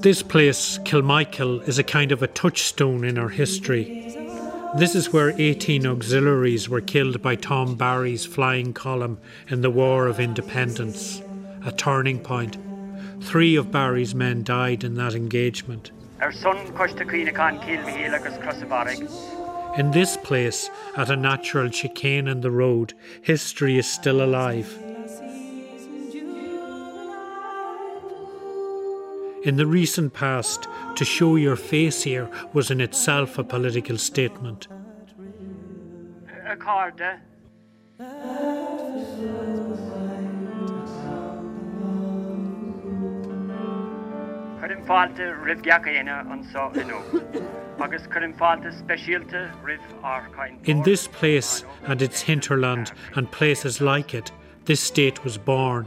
This 0.00 0.22
place, 0.22 0.78
Kilmichael, 0.78 1.66
is 1.68 1.78
a 1.78 1.84
kind 1.84 2.12
of 2.12 2.22
a 2.22 2.26
touchstone 2.26 3.04
in 3.04 3.18
our 3.18 3.28
history. 3.28 4.14
This 4.76 4.94
is 4.94 5.12
where 5.12 5.34
18 5.38 5.86
auxiliaries 5.86 6.68
were 6.68 6.80
killed 6.80 7.22
by 7.22 7.36
Tom 7.36 7.74
Barry's 7.74 8.26
flying 8.26 8.72
column 8.72 9.18
in 9.48 9.62
the 9.62 9.70
War 9.70 10.06
of 10.06 10.20
Independence, 10.20 11.22
a 11.64 11.72
turning 11.72 12.20
point. 12.20 12.56
Three 13.20 13.56
of 13.56 13.72
Barry's 13.72 14.14
men 14.14 14.42
died 14.44 14.84
in 14.84 14.94
that 14.94 15.14
engagement. 15.14 15.90
In 19.76 19.90
this 19.90 20.16
place, 20.16 20.70
at 20.96 21.10
a 21.10 21.16
natural 21.16 21.70
chicane 21.70 22.28
in 22.28 22.40
the 22.40 22.50
road, 22.50 22.94
history 23.22 23.78
is 23.78 23.86
still 23.90 24.22
alive. 24.22 24.87
In 29.44 29.56
the 29.56 29.66
recent 29.66 30.14
past, 30.14 30.66
to 30.96 31.04
show 31.04 31.36
your 31.36 31.54
face 31.54 32.02
here 32.02 32.28
was 32.52 32.72
in 32.72 32.80
itself 32.80 33.38
a 33.38 33.44
political 33.44 33.96
statement. 33.96 34.66
In 50.64 50.82
this 50.82 51.06
place 51.06 51.64
and 51.84 52.02
its 52.02 52.22
hinterland 52.22 52.90
and 53.14 53.30
places 53.30 53.80
like 53.80 54.14
it, 54.14 54.32
this 54.64 54.80
state 54.80 55.22
was 55.22 55.38
born. 55.38 55.86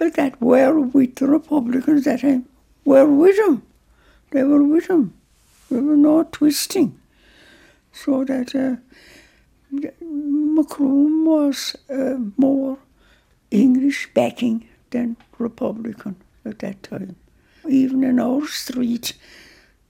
people 0.00 0.22
that 0.24 0.40
were 0.40 0.80
with 0.80 1.16
the 1.16 1.26
Republicans 1.26 2.04
that 2.04 2.20
time 2.20 2.46
were 2.84 3.06
with 3.06 3.36
them. 3.36 3.62
They 4.30 4.42
were 4.44 4.62
with 4.62 4.88
them. 4.88 5.14
There 5.70 5.82
were 5.82 5.96
no 5.96 6.24
twisting. 6.24 6.98
So 7.92 8.24
that 8.24 8.54
uh, 8.54 8.76
Macroom 10.00 11.24
was 11.26 11.76
uh, 11.90 12.16
more 12.36 12.78
English 13.50 14.10
backing 14.14 14.68
than 14.90 15.16
Republican 15.38 16.16
at 16.44 16.60
that 16.60 16.82
time. 16.82 17.16
Even 17.68 18.02
in 18.04 18.18
our 18.18 18.46
street, 18.46 19.12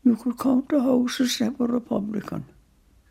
you 0.04 0.16
could 0.16 0.38
count 0.38 0.71
the 0.71 0.81
houses 0.81 1.38
that 1.38 1.59
were 1.59 1.66
Republican, 1.66 2.47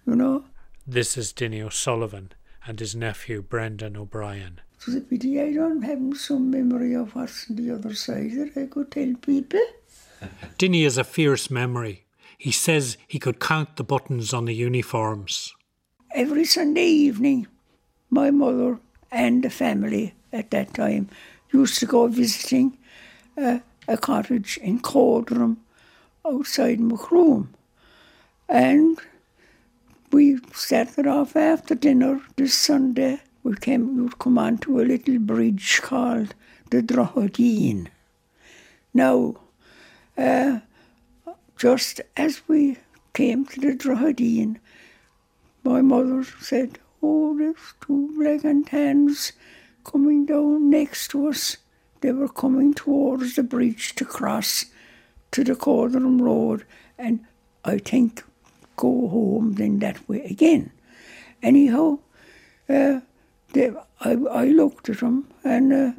you 0.06 0.16
know. 0.16 0.44
This 0.86 1.18
is 1.18 1.32
Dinny 1.32 1.62
O'Sullivan 1.62 2.34
and 2.66 2.80
his 2.80 2.96
nephew 2.96 3.42
Brendan 3.42 3.96
O'Brien. 3.96 4.60
So 4.80 4.92
the 4.92 5.02
pity 5.02 5.42
I 5.42 5.52
don't 5.52 5.82
have 5.82 6.18
some 6.18 6.50
memory 6.50 6.94
of 6.96 7.14
what's 7.14 7.50
on 7.50 7.58
the 7.58 7.72
other 7.72 7.94
side 7.94 8.32
that 8.38 8.56
I 8.56 8.66
could 8.68 8.90
tell 8.90 9.14
people. 9.22 9.60
Dinny 10.58 10.86
has 10.86 10.98
a 10.98 11.04
fierce 11.04 11.52
memory. 11.52 12.06
He 12.38 12.52
says 12.52 12.98
he 13.06 13.20
could 13.20 13.42
count 13.42 13.76
the 13.76 13.84
buttons 13.84 14.34
on 14.34 14.46
the 14.46 14.56
uniforms. 14.56 15.54
Every 16.16 16.46
Sunday 16.46 16.88
evening, 16.88 17.48
my 18.10 18.32
mother 18.32 18.80
and 19.12 19.44
the 19.44 19.50
family 19.50 20.14
at 20.32 20.50
that 20.52 20.74
time 20.74 21.10
used 21.52 21.78
to 21.80 21.86
go 21.86 22.08
visiting 22.08 22.78
uh, 23.38 23.60
a 23.86 23.98
cottage 23.98 24.58
in 24.64 24.80
Caudrum 24.80 25.58
outside 26.26 26.80
Macroom. 26.80 27.50
And 28.48 28.98
we 30.14 30.40
started 30.54 31.06
off 31.06 31.36
after 31.36 31.76
dinner 31.76 32.22
this 32.38 32.54
Sunday 32.54 33.20
we 33.50 33.56
came, 33.56 33.96
we 33.96 34.04
would 34.04 34.20
come 34.20 34.38
on 34.38 34.60
to 34.60 34.80
a 34.80 34.84
little 34.84 35.18
bridge 35.18 35.82
called 35.82 36.36
the 36.70 36.84
Droghedine. 36.84 37.88
Now, 38.94 39.38
uh, 40.16 40.60
just 41.58 42.00
as 42.16 42.44
we 42.48 42.78
came 43.14 43.46
to 43.48 43.60
the 43.60 43.76
Droghedine, 43.76 44.58
my 45.64 45.82
mother 45.82 46.24
said, 46.40 46.78
Oh, 47.02 47.36
there's 47.36 47.74
two 47.82 48.14
black 48.16 48.44
and 48.44 48.68
tans 48.68 49.32
coming 49.84 50.28
down 50.28 50.70
next 50.70 51.08
to 51.10 51.30
us. 51.30 51.58
They 52.02 52.12
were 52.12 52.30
coming 52.30 52.76
towards 52.76 53.36
the 53.36 53.44
bridge 53.44 53.96
to 53.96 54.06
cross 54.06 54.66
to 55.32 55.44
the 55.44 55.56
Caudrum 55.56 56.22
Road, 56.22 56.66
and 57.00 57.26
I 57.66 57.80
think 57.80 58.24
go 58.76 59.08
home 59.08 59.54
then 59.54 59.80
that 59.80 60.08
way 60.08 60.24
again. 60.26 60.72
Anyhow, 61.42 62.00
uh, 62.70 63.00
they, 63.54 63.72
I, 64.02 64.12
I 64.12 64.46
looked 64.46 64.90
at 64.90 65.00
them 65.00 65.28
and 65.44 65.74
uh, 65.74 65.92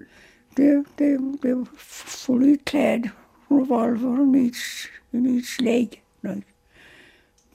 they, 0.57 0.83
they, 0.97 1.17
they 1.43 1.55
were 1.55 1.65
fully 1.65 2.59
clad, 2.59 3.13
revolver 3.49 4.23
in 4.23 4.35
each, 4.35 4.91
in 5.13 5.27
each 5.27 5.61
leg, 5.61 6.01
like 6.23 6.47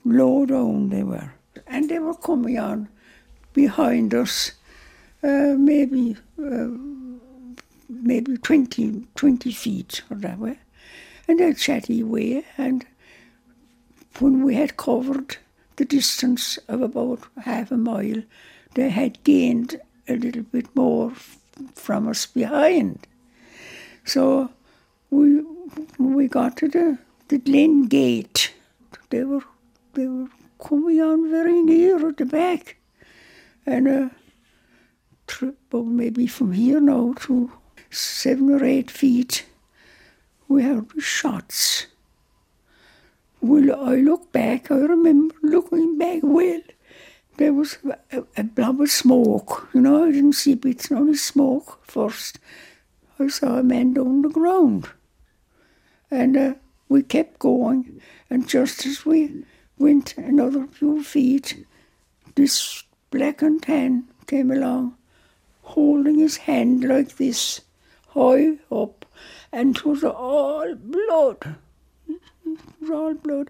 low 0.04 0.46
down 0.46 0.90
they 0.90 1.04
were. 1.04 1.32
And 1.68 1.90
they 1.90 2.00
were 2.00 2.16
coming 2.16 2.60
on 2.60 2.90
behind 3.54 4.14
us, 4.14 4.52
uh, 5.24 5.56
maybe 5.58 6.18
uh, 6.38 6.68
maybe 7.90 8.38
20, 8.38 9.08
20 9.16 9.52
feet 9.52 10.02
or 10.10 10.18
that 10.18 10.40
way. 10.40 10.60
And 11.28 11.40
they 11.40 11.54
chatty 11.54 12.02
away, 12.02 12.46
and 12.58 12.86
when 14.20 14.44
we 14.44 14.56
had 14.56 14.78
covered 14.78 15.38
the 15.78 15.86
distance 15.86 16.58
of 16.68 16.82
about 16.82 17.20
half 17.44 17.72
a 17.72 17.78
mile, 17.78 18.22
they 18.75 18.90
had 18.90 19.24
gained 19.24 19.81
a 20.08 20.16
little 20.16 20.44
bit 20.44 20.68
more 20.75 21.12
from 21.74 22.08
us 22.08 22.25
behind. 22.25 23.08
So 24.06 24.52
we 25.09 25.44
we 25.97 26.28
got 26.28 26.58
to 26.58 26.68
the, 26.68 26.97
the 27.30 27.40
Glen 27.40 27.88
Gate. 27.88 28.53
They 29.09 29.23
were 29.23 29.44
they 29.94 30.08
were 30.08 30.28
coming 30.59 31.02
on 31.02 31.32
very 31.32 31.61
near 31.61 32.08
at 32.08 32.17
the 32.17 32.26
back. 32.26 32.78
And 33.66 33.88
uh, 33.88 34.09
well, 35.72 35.84
maybe 35.84 36.28
from 36.28 36.52
here 36.52 36.79
now 36.79 37.14
to 37.22 37.52
seven 37.90 38.52
or 38.52 38.64
eight 38.64 38.91
feet, 38.91 39.46
we 40.47 40.64
heard 40.64 40.91
shots. 41.00 41.88
Well, 43.41 43.88
I 43.88 43.96
look 43.96 44.32
back, 44.32 44.72
I 44.72 44.76
remember 44.76 45.35
looking 45.41 45.97
back 45.97 46.20
well 46.23 46.61
there 47.37 47.53
was 47.53 47.78
a, 48.11 48.23
a 48.37 48.43
blob 48.43 48.82
of 48.82 48.90
smoke. 48.90 49.70
You 49.73 49.82
know, 49.82 50.05
I 50.05 50.11
didn't 50.11 50.34
see 50.34 50.55
bits, 50.55 50.91
only 50.91 51.16
smoke 51.16 51.85
first. 51.85 52.40
I 53.20 53.28
saw 53.28 53.58
a 53.58 53.64
man 53.64 53.93
down 53.93 54.22
the 54.22 54.29
ground. 54.29 54.90
And 56.11 56.37
uh, 56.37 56.53
we 56.87 57.03
kept 57.03 57.40
going, 57.40 58.02
and 58.29 58.47
just 58.47 58.85
as 58.85 59.05
we 59.05 59.43
went 59.78 60.17
another 60.17 60.67
few 60.67 61.03
feet, 61.03 61.66
this 62.35 62.84
black 63.11 63.41
and 63.41 63.61
tan 63.61 64.08
came 64.28 64.52
along, 64.52 64.96
holding 65.64 66.20
his 66.20 66.38
hand 66.38 66.84
like 66.84 67.17
this, 67.17 67.61
high 68.09 68.58
up, 68.72 69.05
and 69.52 69.78
it 69.78 69.85
was 69.85 70.03
all 70.03 70.76
blood. 70.76 71.55
It 72.08 72.59
was 72.81 72.90
all 72.91 73.14
blood. 73.16 73.49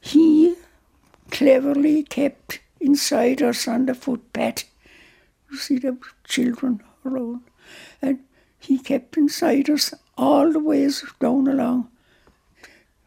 He 0.00 0.54
cleverly 1.30 2.02
kept 2.02 2.60
inside 2.84 3.42
us 3.42 3.66
on 3.68 3.86
the 3.86 3.94
footpath. 3.94 4.64
You 5.50 5.58
see 5.58 5.78
the 5.78 5.96
children 6.24 6.82
around. 7.04 7.42
And 8.02 8.20
he 8.58 8.78
kept 8.78 9.16
inside 9.16 9.70
us 9.70 9.94
all 10.16 10.52
the 10.52 10.60
ways 10.60 11.04
down 11.20 11.48
along 11.48 11.88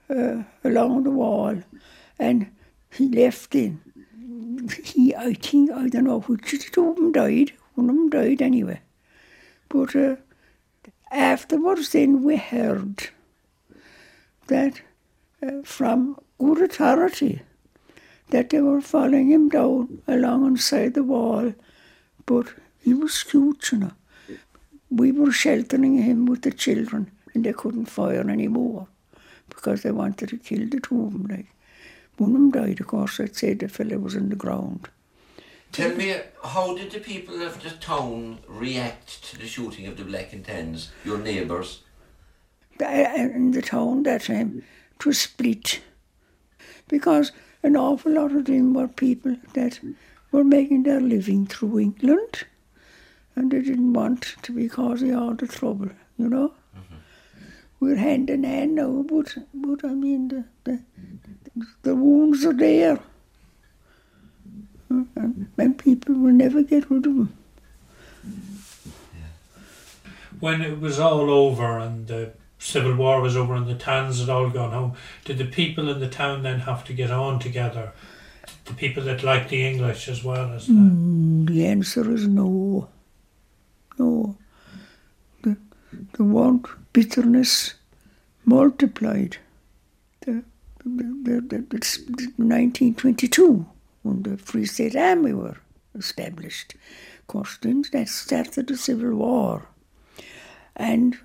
uh, 0.09 0.43
along 0.63 1.03
the 1.03 1.11
wall. 1.11 1.61
And 2.19 2.51
he 2.91 3.07
left 3.09 3.53
in 3.55 3.81
he, 4.83 5.15
I 5.15 5.33
think, 5.33 5.71
I 5.71 5.87
don't 5.89 6.05
know 6.05 6.19
which 6.21 6.53
of 6.53 6.71
two 6.71 6.89
of 6.89 6.95
them 6.95 7.11
died. 7.11 7.53
One 7.75 7.89
of 7.89 7.95
them 7.95 8.09
died 8.09 8.41
anyway. 8.41 8.81
But 9.69 9.95
uh, 9.95 10.15
afterwards, 11.11 11.89
then 11.89 12.23
we 12.23 12.37
heard 12.37 13.09
that 14.47 14.81
uh, 15.43 15.61
from 15.63 16.17
good 16.39 16.61
authority 16.61 17.41
that 18.29 18.49
they 18.49 18.61
were 18.61 18.81
following 18.81 19.31
him 19.31 19.49
down 19.49 20.01
along 20.07 20.43
alongside 20.43 20.93
the 20.93 21.03
wall, 21.03 21.53
but 22.25 22.47
he 22.81 22.93
was 22.93 23.21
huge, 23.21 23.71
you 23.71 23.79
know. 23.79 23.91
We 24.89 25.11
were 25.11 25.31
sheltering 25.31 25.97
him 25.97 26.25
with 26.25 26.41
the 26.41 26.51
children, 26.51 27.11
and 27.33 27.43
they 27.43 27.53
couldn't 27.53 27.85
fire 27.85 28.29
anymore 28.29 28.87
because 29.49 29.83
they 29.83 29.91
wanted 29.91 30.29
to 30.29 30.37
kill 30.37 30.67
the 30.67 30.79
two 30.79 31.05
of 31.05 31.13
them. 31.13 31.27
Like. 31.29 31.47
One 32.17 32.31
of 32.31 32.33
them 32.33 32.51
died, 32.51 32.79
of 32.79 32.87
course, 32.87 33.19
I'd 33.19 33.35
say 33.35 33.53
the 33.53 33.67
fellow 33.67 33.97
was 33.99 34.15
in 34.15 34.29
the 34.29 34.35
ground. 34.35 34.89
Tell 35.71 35.93
me, 35.95 36.15
how 36.43 36.75
did 36.75 36.91
the 36.91 36.99
people 36.99 37.41
of 37.43 37.61
the 37.61 37.69
town 37.71 38.39
react 38.47 39.23
to 39.29 39.37
the 39.37 39.45
shooting 39.45 39.85
of 39.85 39.97
the 39.97 40.03
Black 40.03 40.33
and 40.33 40.43
Tans, 40.43 40.91
your 41.05 41.19
neighbours? 41.19 41.83
Uh, 42.81 42.85
in 42.85 43.51
the 43.51 43.61
town 43.61 44.03
that 44.03 44.23
time, 44.23 44.63
it 44.95 45.05
was 45.05 45.19
split. 45.19 45.81
Because 46.87 47.31
an 47.67 47.75
awful 47.75 48.13
lot 48.13 48.31
of 48.31 48.45
them 48.45 48.73
were 48.73 48.87
people 48.87 49.35
that 49.53 49.79
were 50.31 50.43
making 50.43 50.83
their 50.83 51.01
living 51.01 51.45
through 51.45 51.79
England 51.79 52.45
and 53.35 53.51
they 53.51 53.61
didn't 53.61 53.91
want 53.91 54.35
to 54.41 54.53
be 54.53 54.69
causing 54.69 55.13
all 55.13 55.33
the 55.33 55.47
trouble, 55.47 55.89
you 56.17 56.29
know. 56.29 56.53
Mm-hmm. 56.75 56.95
We're 57.81 57.97
hand 57.97 58.29
in 58.29 58.45
hand 58.45 58.75
now, 58.75 59.03
but, 59.07 59.37
but 59.53 59.83
I 59.83 59.93
mean, 59.93 60.29
the, 60.29 60.45
the, 60.63 60.81
the 61.83 61.95
wounds 61.95 62.45
are 62.45 62.53
there. 62.53 62.99
And, 64.89 65.51
and 65.57 65.77
people 65.77 66.15
will 66.15 66.31
never 66.31 66.63
get 66.63 66.89
rid 66.89 67.05
of 67.05 67.15
them. 67.15 67.37
When 70.39 70.61
it 70.61 70.79
was 70.79 70.99
all 70.99 71.29
over 71.29 71.79
and 71.79 72.07
the 72.07 72.31
civil 72.59 72.95
war 72.95 73.21
was 73.21 73.37
over 73.37 73.55
and 73.55 73.67
the 73.67 73.75
tans 73.75 74.19
had 74.19 74.29
all 74.29 74.49
gone 74.49 74.71
home, 74.71 74.93
did 75.25 75.37
the 75.37 75.45
people 75.45 75.89
in 75.89 75.99
the 75.99 76.09
town 76.09 76.43
then 76.43 76.61
have 76.61 76.83
to 76.85 76.93
get 76.93 77.11
on 77.11 77.39
together? 77.39 77.93
The 78.65 78.73
people 78.73 79.03
that 79.03 79.23
liked 79.23 79.49
the 79.49 79.65
English 79.65 80.07
as 80.07 80.23
well 80.23 80.51
as. 80.53 80.67
Mm, 80.67 81.47
the 81.47 81.65
answer 81.65 82.09
is 82.11 82.27
no. 82.27 82.89
No. 83.97 84.37
The, 85.43 85.57
the 86.13 86.23
want 86.23 86.67
bitterness 86.93 87.75
multiplied. 88.45 89.37
The, 90.21 90.43
the, 90.83 91.03
the, 91.23 91.41
the, 91.69 92.33
1922 92.37 93.65
when 94.03 94.23
the 94.23 94.37
Free 94.37 94.65
State 94.65 94.95
Army 94.95 95.33
were 95.33 95.57
established. 95.95 96.75
Of 97.19 97.27
course, 97.27 97.57
then 97.61 97.83
that 97.91 98.07
started 98.07 98.67
the 98.67 98.77
Civil 98.77 99.15
War. 99.15 99.67
And 100.75 101.17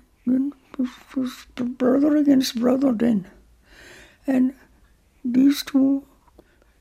brother 1.77 2.17
against 2.17 2.59
brother 2.59 2.91
then. 2.91 3.27
And 4.25 4.53
these 5.23 5.63
two, 5.63 6.05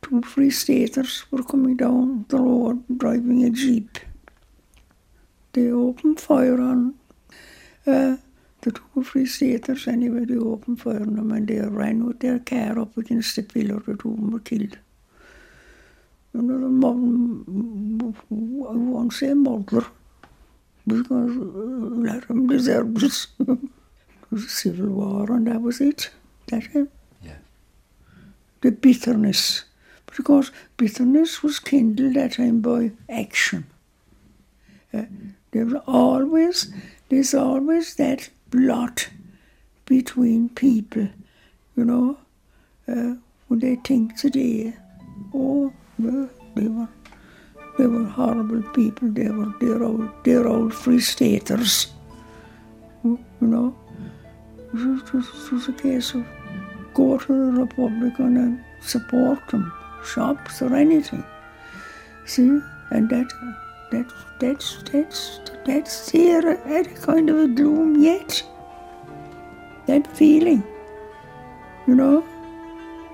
two 0.03 0.23
Free 0.23 0.51
Staters 0.51 1.25
were 1.31 1.43
coming 1.43 1.77
down 1.77 2.27
the 2.29 2.39
road 2.39 2.85
driving 2.99 3.45
a 3.45 3.51
Jeep. 3.51 3.99
They 5.53 5.71
opened 5.71 6.21
fire 6.21 6.61
on 6.61 6.95
uh, 7.87 8.17
the 8.63 8.73
two 8.73 9.03
Free 9.03 9.27
Staters 9.27 9.87
anyway. 9.87 10.25
They 10.25 10.37
opened 10.37 10.81
fire 10.81 11.03
on 11.03 11.17
them 11.17 11.33
and 11.33 11.47
they 11.47 11.61
ran 11.61 12.07
with 12.07 12.21
their 12.21 12.39
car 12.39 12.79
up 12.79 12.97
against 12.97 13.37
the 13.37 13.43
pillar. 13.43 13.81
The 13.81 13.97
two 13.97 14.11
of 14.11 14.17
them 14.17 14.31
were 14.31 14.41
killed. 14.41 14.79
Another 16.35 16.69
mom, 16.69 18.15
I 18.31 18.77
won't 18.77 19.13
say 19.13 19.35
murder 19.35 19.85
because 20.87 21.37
uh, 21.37 21.95
let 22.09 22.27
them 22.27 22.47
deserve 22.47 22.95
this. 22.95 23.27
was 24.33 24.45
a 24.45 24.49
civil 24.49 24.89
war, 24.89 25.31
and 25.31 25.47
that 25.47 25.61
was 25.63 25.81
it. 25.81 26.11
That 26.49 26.65
him. 26.65 26.89
Yeah. 27.23 27.37
The 28.63 28.73
bitterness, 28.73 29.65
because 30.07 30.51
bitterness 30.77 31.43
was 31.43 31.61
kindled 31.61 32.15
that 32.15 32.33
time 32.33 32.61
by 32.61 32.93
action. 33.09 33.67
Uh, 34.93 35.05
there 35.53 35.67
was 35.67 35.83
always, 35.87 36.73
there's 37.09 37.35
always 37.35 37.95
that 37.97 38.31
blot 38.51 39.09
between 39.87 40.49
people, 40.49 41.09
you 41.77 41.85
know, 41.85 42.19
uh, 42.89 43.15
when 43.49 43.61
they 43.61 43.77
think 43.77 44.17
today, 44.17 44.75
oh, 45.35 45.73
well, 45.99 46.29
they 46.55 46.69
were, 46.69 46.89
they 47.79 47.87
were 47.87 48.05
horrible 48.05 48.63
people. 48.73 49.11
They 49.11 49.29
were 49.29 49.53
dear 49.61 49.83
old, 49.83 50.11
dear 50.25 50.47
old 50.47 50.75
free 50.75 51.01
staters, 51.01 51.93
you 53.05 53.19
know. 53.41 53.77
It 54.75 55.13
was 55.13 55.69
a 55.69 55.73
case 55.73 56.15
of 56.15 56.25
go 56.95 57.19
to 57.19 57.27
the 57.27 57.61
Republican 57.61 58.37
and 58.37 58.65
support 58.81 59.47
them, 59.49 59.71
shops 60.05 60.63
or 60.63 60.75
anything. 60.75 61.25
See, 62.25 62.61
and 62.91 63.09
that 63.11 63.33
that 63.91 64.07
that's 64.41 64.83
that's 64.91 65.41
that's 65.67 66.11
there 66.13 66.49
at 66.79 66.87
a 66.87 66.95
kind 67.07 67.29
of 67.29 67.37
a 67.37 67.49
gloom 67.49 68.03
yet. 68.03 68.43
That 69.87 70.07
feeling, 70.17 70.65
you 71.87 71.95
know, 71.95 72.25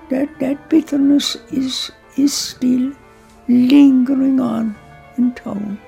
that 0.09 0.39
that 0.39 0.69
bitterness 0.69 1.35
is 1.51 1.91
is 2.15 2.33
still 2.33 2.93
lingering 3.49 4.39
on 4.39 4.75
in 5.17 5.33
town. 5.33 5.79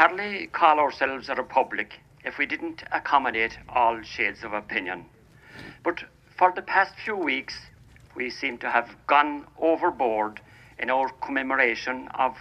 Hardly 0.00 0.46
call 0.46 0.78
ourselves 0.80 1.28
a 1.28 1.34
republic 1.34 2.00
if 2.24 2.38
we 2.38 2.46
didn't 2.46 2.82
accommodate 2.90 3.58
all 3.68 4.00
shades 4.00 4.42
of 4.42 4.54
opinion. 4.54 5.04
But 5.84 6.04
for 6.38 6.50
the 6.56 6.62
past 6.62 6.94
few 7.04 7.14
weeks, 7.14 7.54
we 8.16 8.30
seem 8.30 8.56
to 8.60 8.70
have 8.70 8.88
gone 9.06 9.44
overboard 9.60 10.40
in 10.78 10.88
our 10.88 11.10
commemoration 11.20 12.08
of 12.14 12.34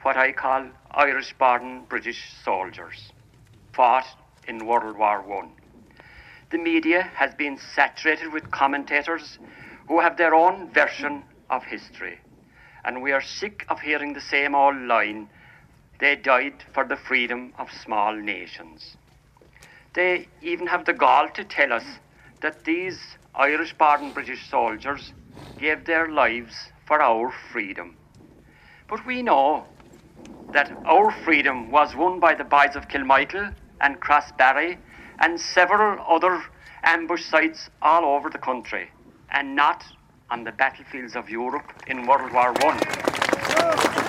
what 0.00 0.16
I 0.16 0.32
call 0.32 0.70
Irish 0.92 1.34
born 1.38 1.84
British 1.86 2.32
soldiers, 2.46 3.12
fought 3.74 4.06
in 4.48 4.66
World 4.66 4.96
War 4.96 5.22
I. 5.38 5.48
The 6.50 6.56
media 6.56 7.10
has 7.14 7.34
been 7.34 7.58
saturated 7.74 8.32
with 8.32 8.50
commentators 8.50 9.38
who 9.86 10.00
have 10.00 10.16
their 10.16 10.34
own 10.34 10.72
version 10.72 11.24
of 11.50 11.62
history, 11.64 12.20
and 12.86 13.02
we 13.02 13.12
are 13.12 13.20
sick 13.20 13.66
of 13.68 13.80
hearing 13.80 14.14
the 14.14 14.20
same 14.22 14.54
old 14.54 14.78
line 14.78 15.28
they 15.98 16.16
died 16.16 16.64
for 16.72 16.84
the 16.84 16.96
freedom 16.96 17.52
of 17.58 17.70
small 17.70 18.14
nations. 18.14 18.96
They 19.94 20.28
even 20.40 20.66
have 20.66 20.84
the 20.84 20.92
gall 20.92 21.28
to 21.30 21.44
tell 21.44 21.72
us 21.72 21.84
that 22.40 22.64
these 22.64 22.98
Irish 23.34 23.72
born 23.74 24.12
British 24.12 24.48
soldiers 24.48 25.12
gave 25.58 25.84
their 25.84 26.08
lives 26.08 26.54
for 26.86 27.00
our 27.00 27.32
freedom. 27.52 27.96
But 28.88 29.06
we 29.06 29.22
know 29.22 29.64
that 30.52 30.70
our 30.84 31.10
freedom 31.24 31.70
was 31.70 31.94
won 31.94 32.20
by 32.20 32.34
the 32.34 32.44
boys 32.44 32.76
of 32.76 32.88
Kilmichael 32.88 33.54
and 33.80 34.00
Crossbarry 34.00 34.78
and 35.18 35.40
several 35.40 36.04
other 36.06 36.42
ambush 36.82 37.24
sites 37.24 37.70
all 37.80 38.04
over 38.04 38.28
the 38.28 38.38
country, 38.38 38.90
and 39.30 39.54
not 39.54 39.84
on 40.30 40.44
the 40.44 40.52
battlefields 40.52 41.16
of 41.16 41.30
Europe 41.30 41.72
in 41.86 42.06
World 42.06 42.32
War 42.32 42.52
I. 42.58 44.01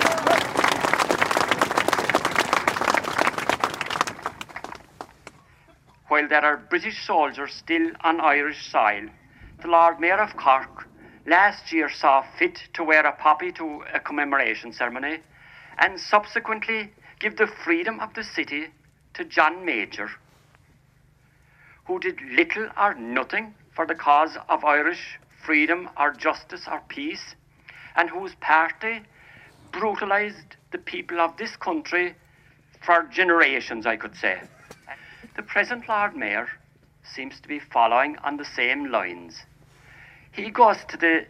while 6.14 6.28
there 6.28 6.44
are 6.44 6.56
British 6.70 7.04
soldiers 7.04 7.52
still 7.52 7.90
on 8.04 8.20
Irish 8.20 8.70
soil, 8.70 9.08
the 9.62 9.66
Lord 9.66 9.98
Mayor 9.98 10.22
of 10.22 10.36
Cork 10.36 10.86
last 11.26 11.72
year 11.72 11.90
saw 11.90 12.22
fit 12.38 12.56
to 12.74 12.84
wear 12.84 13.04
a 13.04 13.10
poppy 13.10 13.50
to 13.50 13.82
a 13.92 13.98
commemoration 13.98 14.72
ceremony 14.72 15.18
and 15.76 15.98
subsequently 15.98 16.92
give 17.18 17.36
the 17.36 17.48
freedom 17.64 17.98
of 17.98 18.14
the 18.14 18.22
city 18.22 18.66
to 19.14 19.24
John 19.24 19.64
Major, 19.64 20.08
who 21.86 21.98
did 21.98 22.20
little 22.30 22.68
or 22.78 22.94
nothing 22.94 23.56
for 23.74 23.84
the 23.84 23.96
cause 23.96 24.36
of 24.48 24.64
Irish 24.64 25.18
freedom 25.44 25.90
or 25.98 26.12
justice 26.12 26.68
or 26.70 26.80
peace, 26.86 27.34
and 27.96 28.08
whose 28.08 28.36
party 28.36 29.00
brutalised 29.72 30.54
the 30.70 30.78
people 30.78 31.18
of 31.18 31.36
this 31.38 31.56
country 31.56 32.14
for 32.86 33.02
generations, 33.10 33.84
I 33.84 33.96
could 33.96 34.14
say. 34.14 34.42
The 35.36 35.42
present 35.42 35.88
Lord 35.88 36.14
Mayor 36.16 36.48
seems 37.02 37.40
to 37.40 37.48
be 37.48 37.58
following 37.58 38.16
on 38.18 38.36
the 38.36 38.44
same 38.44 38.90
lines. 38.90 39.42
He 40.30 40.50
goes 40.50 40.84
to 40.88 40.96
the 40.96 41.26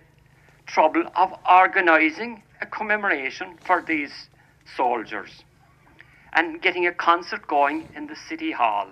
trouble 0.66 1.04
of 1.16 1.32
organising 1.48 2.42
a 2.60 2.66
commemoration 2.66 3.58
for 3.66 3.82
these 3.82 4.28
soldiers 4.76 5.42
and 6.34 6.60
getting 6.60 6.86
a 6.86 6.92
concert 6.92 7.46
going 7.46 7.88
in 7.96 8.06
the 8.06 8.16
City 8.16 8.52
Hall. 8.52 8.88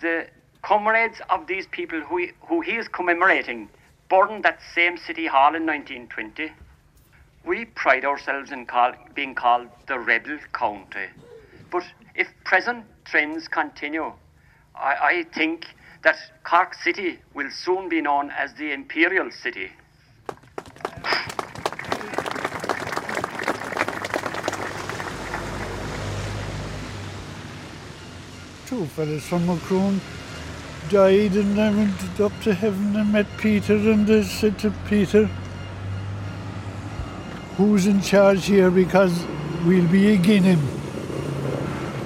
The 0.00 0.26
comrades 0.62 1.22
of 1.30 1.46
these 1.46 1.66
people 1.66 2.00
who 2.00 2.18
he, 2.18 2.32
who 2.48 2.60
he 2.60 2.72
is 2.72 2.88
commemorating 2.88 3.70
burned 4.10 4.44
that 4.44 4.58
same 4.74 4.98
City 4.98 5.26
Hall 5.26 5.54
in 5.54 5.64
1920. 5.64 6.52
We 7.46 7.64
pride 7.66 8.04
ourselves 8.04 8.50
in 8.50 8.66
call, 8.66 8.92
being 9.14 9.34
called 9.34 9.68
the 9.86 9.98
Rebel 9.98 10.38
County. 10.52 11.08
But 11.70 11.84
if 12.14 12.28
present 12.44 12.84
trends 13.04 13.48
continue, 13.48 14.12
I, 14.74 14.94
I 15.02 15.22
think 15.34 15.66
that 16.02 16.16
Cork 16.42 16.74
City 16.74 17.18
will 17.32 17.50
soon 17.50 17.88
be 17.88 18.00
known 18.00 18.30
as 18.30 18.52
the 18.54 18.72
Imperial 18.72 19.30
City. 19.30 19.70
Two 28.66 28.86
fellas 28.86 29.26
from 29.26 29.46
Macroom 29.46 30.00
died 30.90 31.32
and 31.32 31.58
I 31.60 31.70
went 31.70 32.20
up 32.20 32.32
to 32.42 32.52
heaven 32.52 32.96
and 32.96 33.12
met 33.12 33.26
Peter 33.38 33.74
and 33.74 34.10
I 34.10 34.22
said 34.22 34.58
to 34.60 34.70
Peter, 34.88 35.26
who's 37.56 37.86
in 37.86 38.00
charge 38.02 38.46
here 38.46 38.70
because 38.70 39.24
we'll 39.64 39.88
be 39.88 40.12
again 40.12 40.42
him. 40.42 40.60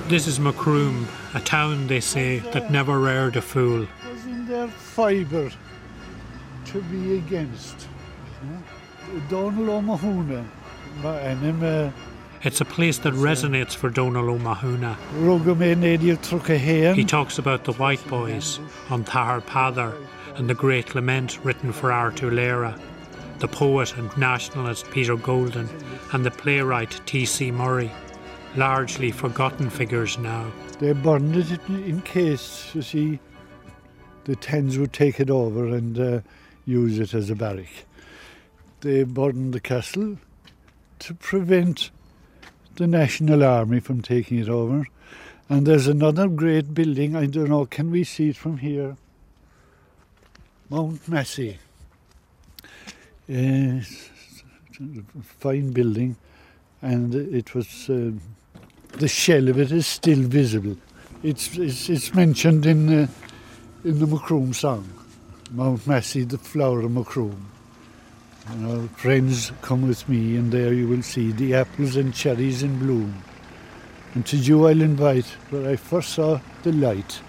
This 0.08 0.26
is 0.26 0.38
Macroom, 0.38 1.08
a 1.38 1.44
town, 1.44 1.86
they 1.86 2.00
say, 2.00 2.40
that 2.52 2.70
never 2.70 2.98
reared 2.98 3.36
a 3.36 3.42
fool. 3.42 3.86
Was 4.10 4.26
in 4.26 4.46
their 4.46 4.68
fibre 4.68 5.50
to 6.66 6.82
be 6.82 7.16
against. 7.16 7.86
Yeah? 8.42 9.20
Donald 9.30 9.68
O'Mahuna, 9.68 10.44
uh, 11.04 11.90
It's 12.42 12.60
a 12.60 12.64
place 12.64 12.98
that 12.98 13.14
resonates 13.14 13.74
for 13.74 13.88
Donal 13.88 14.28
O'Mahuna. 14.30 14.96
Rugame 15.14 15.78
Nadia 15.78 16.16
Trucahayan. 16.16 16.94
He 16.94 17.04
talks 17.04 17.38
about 17.38 17.64
the 17.64 17.72
White 17.74 18.06
Boys 18.08 18.58
on 18.90 19.04
Tahar 19.04 19.40
Padar 19.40 19.94
and 20.36 20.50
the 20.50 20.54
Great 20.54 20.94
Lament 20.94 21.38
written 21.44 21.72
for 21.72 21.92
Artur 21.92 22.32
Lera, 22.32 22.78
the 23.38 23.48
poet 23.48 23.96
and 23.96 24.14
nationalist 24.18 24.90
Peter 24.90 25.16
Golden, 25.16 25.68
and 26.12 26.26
the 26.26 26.30
playwright 26.30 27.00
T.C. 27.06 27.50
Murray, 27.50 27.90
largely 28.56 29.10
forgotten 29.10 29.70
figures 29.70 30.18
now. 30.18 30.50
They 30.78 30.92
burned 30.92 31.36
it 31.36 31.60
in, 31.68 32.00
case, 32.02 32.70
you 32.74 32.82
see, 32.82 33.18
the 34.24 34.36
Tans 34.36 34.78
would 34.78 34.92
take 34.92 35.20
it 35.20 35.30
over 35.30 35.66
and 35.66 35.98
uh, 35.98 36.20
use 36.64 36.98
it 36.98 37.14
as 37.14 37.30
a 37.30 37.34
barrack. 37.34 37.86
They 38.80 39.04
burned 39.04 39.54
the 39.54 39.60
castle 39.60 40.18
to 41.00 41.14
prevent 41.14 41.90
the 42.76 42.86
National 42.86 43.42
Army 43.44 43.80
from 43.80 44.02
taking 44.02 44.38
it 44.38 44.48
over. 44.48 44.86
And 45.48 45.66
there's 45.66 45.86
another 45.86 46.28
great 46.28 46.74
building, 46.74 47.16
I 47.16 47.26
don't 47.26 47.48
know, 47.48 47.66
can 47.66 47.90
we 47.90 48.04
see 48.04 48.30
it 48.30 48.36
from 48.36 48.58
here? 48.58 48.96
Mount 50.68 51.08
Massey. 51.08 51.58
A 53.30 53.82
fine 55.22 55.72
building, 55.72 56.16
and 56.80 57.14
it 57.14 57.54
was. 57.54 57.88
um 57.88 58.20
the 58.92 59.08
shell 59.08 59.48
of 59.48 59.58
it 59.58 59.72
is 59.72 59.86
still 59.86 60.20
visible. 60.20 60.76
It's, 61.22 61.56
it's, 61.56 61.88
it's 61.88 62.14
mentioned 62.14 62.66
in, 62.66 63.04
uh, 63.04 63.06
in 63.84 63.98
the 63.98 64.06
Macroom 64.06 64.54
song, 64.54 64.88
Mount 65.52 65.86
Massey, 65.86 66.24
the 66.24 66.38
flower 66.38 66.80
of 66.80 66.90
Macroom. 66.90 67.50
You 68.50 68.56
know, 68.56 68.88
friends, 68.96 69.52
come 69.62 69.86
with 69.86 70.08
me, 70.08 70.36
and 70.36 70.50
there 70.50 70.72
you 70.72 70.88
will 70.88 71.02
see 71.02 71.32
the 71.32 71.54
apples 71.54 71.96
and 71.96 72.14
cherries 72.14 72.62
in 72.62 72.78
bloom. 72.78 73.22
And 74.14 74.24
to 74.26 74.36
you 74.36 74.66
I'll 74.66 74.80
invite 74.80 75.26
where 75.50 75.70
I 75.70 75.76
first 75.76 76.14
saw 76.14 76.40
the 76.62 76.72
light 76.72 77.20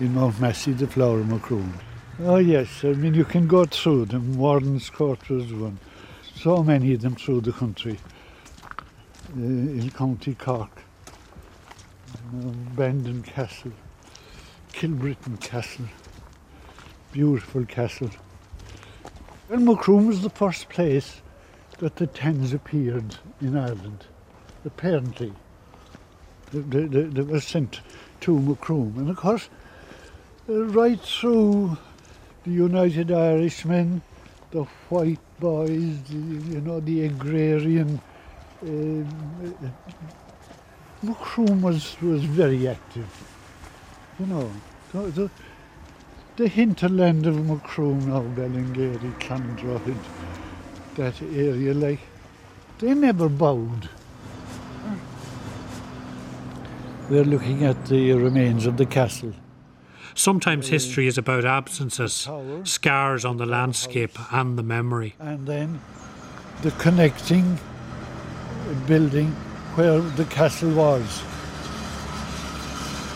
in 0.00 0.14
Mount 0.14 0.38
Massey, 0.38 0.72
the 0.72 0.86
flower 0.86 1.20
of 1.20 1.28
Macroom. 1.28 1.72
Oh 2.20 2.36
yes, 2.36 2.84
I 2.84 2.88
mean 2.88 3.14
you 3.14 3.24
can 3.24 3.46
go 3.46 3.64
through 3.64 4.06
them. 4.06 4.36
Warden's 4.36 4.90
Court 4.90 5.28
was 5.28 5.52
one. 5.52 5.78
So 6.34 6.62
many 6.62 6.94
of 6.94 7.00
them 7.00 7.14
through 7.14 7.40
the 7.42 7.52
country. 7.52 7.98
Uh, 9.36 9.40
in 9.40 9.90
County 9.90 10.34
Cork. 10.34 10.82
Bandon 12.76 13.22
Castle, 13.22 13.72
Kilbrittain 14.72 15.40
Castle, 15.40 15.86
beautiful 17.12 17.64
castle. 17.64 18.10
And 19.48 19.64
Macroom 19.64 20.06
was 20.06 20.22
the 20.22 20.30
first 20.30 20.68
place 20.68 21.20
that 21.78 21.96
the 21.96 22.06
Tans 22.06 22.52
appeared 22.52 23.16
in 23.40 23.56
Ireland, 23.56 24.06
apparently. 24.64 25.32
They, 26.52 26.60
they, 26.86 27.02
they- 27.02 27.22
were 27.22 27.40
sent 27.40 27.80
to 28.20 28.38
Macroom. 28.38 28.94
And 28.98 29.10
of 29.10 29.16
course, 29.16 29.48
uh, 30.48 30.64
right 30.66 31.00
through 31.00 31.76
the 32.44 32.50
United 32.50 33.10
Irishmen, 33.12 34.02
the 34.52 34.64
White 34.88 35.18
Boys, 35.40 36.02
the, 36.08 36.14
you 36.16 36.60
know, 36.60 36.80
the 36.80 37.04
agrarian 37.04 38.00
uh, 38.62 39.04
Macroom 41.06 41.62
was, 41.62 41.96
was 42.02 42.24
very 42.24 42.66
active. 42.66 43.06
You 44.18 44.26
know, 44.26 44.50
the, 44.92 45.02
the, 45.10 45.30
the 46.36 46.48
hinterland 46.48 47.26
of 47.26 47.44
Macroom 47.46 48.08
now, 48.08 48.22
Ballingeary, 48.22 49.18
Clondrohid, 49.20 49.96
that 50.96 51.20
area, 51.22 51.74
like, 51.74 52.00
they 52.78 52.94
never 52.94 53.28
bowed. 53.28 53.88
We're 57.08 57.24
looking 57.24 57.62
at 57.62 57.86
the 57.86 58.12
remains 58.14 58.66
of 58.66 58.76
the 58.76 58.86
castle. 58.86 59.32
Sometimes 60.14 60.68
history 60.68 61.06
is 61.06 61.18
about 61.18 61.44
absences, 61.44 62.28
scars 62.64 63.24
on 63.24 63.36
the 63.36 63.46
landscape 63.46 64.18
and 64.32 64.58
the 64.58 64.62
memory. 64.62 65.14
and 65.20 65.46
then 65.46 65.80
the 66.62 66.70
connecting 66.72 67.58
building 68.86 69.36
where 69.76 70.00
the 70.00 70.24
castle 70.24 70.70
was. 70.70 71.22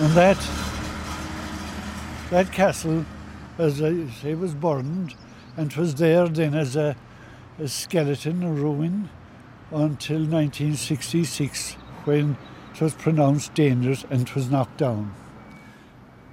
And 0.00 0.12
that 0.14 0.38
that 2.30 2.52
castle, 2.52 3.04
as 3.58 3.82
I 3.82 4.06
say, 4.06 4.34
was 4.34 4.54
burned 4.54 5.14
and 5.56 5.72
was 5.72 5.96
there 5.96 6.28
then 6.28 6.54
as 6.54 6.76
a, 6.76 6.96
a 7.58 7.66
skeleton, 7.66 8.42
a 8.44 8.52
ruin, 8.52 9.10
until 9.70 10.18
1966 10.18 11.72
when 12.04 12.36
it 12.72 12.80
was 12.80 12.94
pronounced 12.94 13.54
dangerous 13.54 14.04
and 14.10 14.28
was 14.30 14.50
knocked 14.50 14.78
down. 14.78 15.12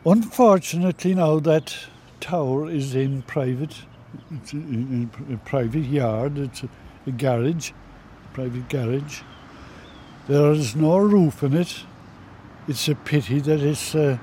Unfortunately 0.06 1.16
now 1.16 1.40
that 1.40 1.76
tower 2.20 2.70
is 2.70 2.96
in 2.96 3.22
private 3.24 3.76
it's 4.32 4.54
a, 4.54 4.58
a, 4.58 5.34
a 5.34 5.38
private 5.38 5.86
yard, 5.86 6.38
it's 6.38 6.64
a, 6.64 6.70
a 7.06 7.12
garage, 7.12 7.72
private 8.34 8.70
garage. 8.70 9.22
There 10.28 10.52
is 10.52 10.76
no 10.76 10.98
roof 10.98 11.42
in 11.42 11.54
it. 11.54 11.84
It's 12.68 12.90
a 12.90 12.96
pity 12.96 13.40
that 13.40 13.62
it's 13.62 13.96
uh, 13.96 14.18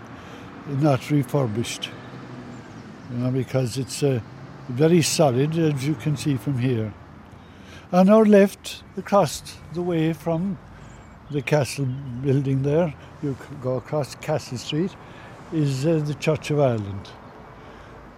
not 0.69 1.11
refurbished, 1.11 1.89
you 3.11 3.17
know, 3.17 3.31
because 3.31 3.79
it's 3.79 4.03
uh, 4.03 4.21
very 4.69 5.01
solid, 5.01 5.57
as 5.57 5.87
you 5.87 5.95
can 5.95 6.19
see 6.19 6.37
from 6.37 6.59
here. 6.59 6.93
On 7.91 8.11
our 8.11 8.27
left, 8.27 8.83
across 8.99 9.57
the 9.73 9.81
way 9.81 10.13
from 10.13 10.59
the 11.31 11.41
castle 11.41 11.87
building 12.23 12.65
there, 12.65 12.93
you 13.23 13.35
go 13.63 13.77
across 13.77 14.15
Castle 14.17 14.59
Street, 14.59 14.95
is 15.55 15.87
uh, 15.87 16.03
the 16.05 16.15
Church 16.15 16.51
of 16.51 16.61
Ireland. 16.61 17.09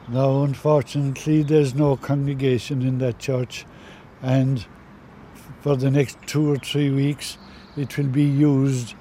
Now, 0.09 0.43
unfortunately, 0.43 1.45
there's 1.45 1.77
no 1.77 1.97
congregation 1.97 2.83
in 2.83 2.99
that 2.99 3.21
church, 3.21 3.65
and 4.23 4.67
for 5.61 5.77
the 5.77 5.91
next 5.93 6.19
two 6.27 6.51
or 6.51 6.57
three 6.57 6.91
weeks, 6.91 7.39
it 7.77 7.97
will 7.99 8.07
be 8.07 8.25
used 8.25 8.95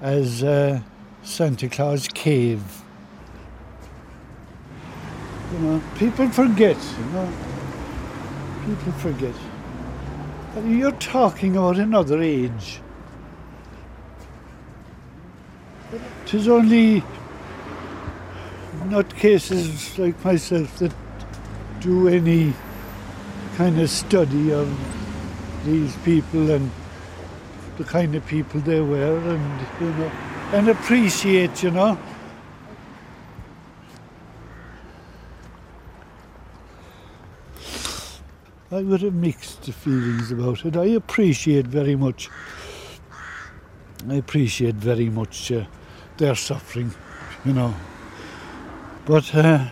as 0.00 0.42
a 0.42 0.84
Santa 1.22 1.68
Claus 1.68 2.08
cave. 2.08 2.62
You 5.52 5.58
know, 5.60 5.82
people 5.96 6.28
forget, 6.30 6.76
you 6.98 7.04
know. 7.12 7.32
People 8.66 8.92
forget. 8.92 9.34
You're 10.64 10.92
talking 10.92 11.56
about 11.56 11.76
another 11.76 12.20
age. 12.20 12.80
It 15.92 16.34
is 16.34 16.48
only 16.48 17.04
not 18.86 19.14
cases 19.16 19.98
like 19.98 20.22
myself 20.24 20.78
that 20.78 20.92
do 21.80 22.08
any 22.08 22.52
kind 23.56 23.78
of 23.80 23.88
study 23.88 24.52
of 24.52 24.68
these 25.64 25.94
people 25.98 26.50
and 26.50 26.70
the 27.76 27.84
kind 27.84 28.14
of 28.14 28.26
people 28.26 28.60
they 28.60 28.80
were 28.80 29.18
and 29.18 29.66
you 29.80 29.90
know 29.94 30.12
and 30.52 30.68
appreciate 30.68 31.62
you 31.62 31.70
know 31.70 31.98
I 38.72 38.82
would 38.82 39.02
have 39.02 39.14
mixed 39.14 39.64
feelings 39.64 40.32
about 40.32 40.66
it. 40.66 40.76
I 40.76 40.86
appreciate 40.86 41.68
very 41.68 41.94
much 41.94 42.28
I 44.08 44.14
appreciate 44.14 44.76
very 44.76 45.08
much 45.08 45.50
uh, 45.50 45.64
their 46.16 46.36
suffering, 46.36 46.94
you 47.44 47.52
know. 47.52 47.74
But 49.04 49.34
uh, 49.34 49.66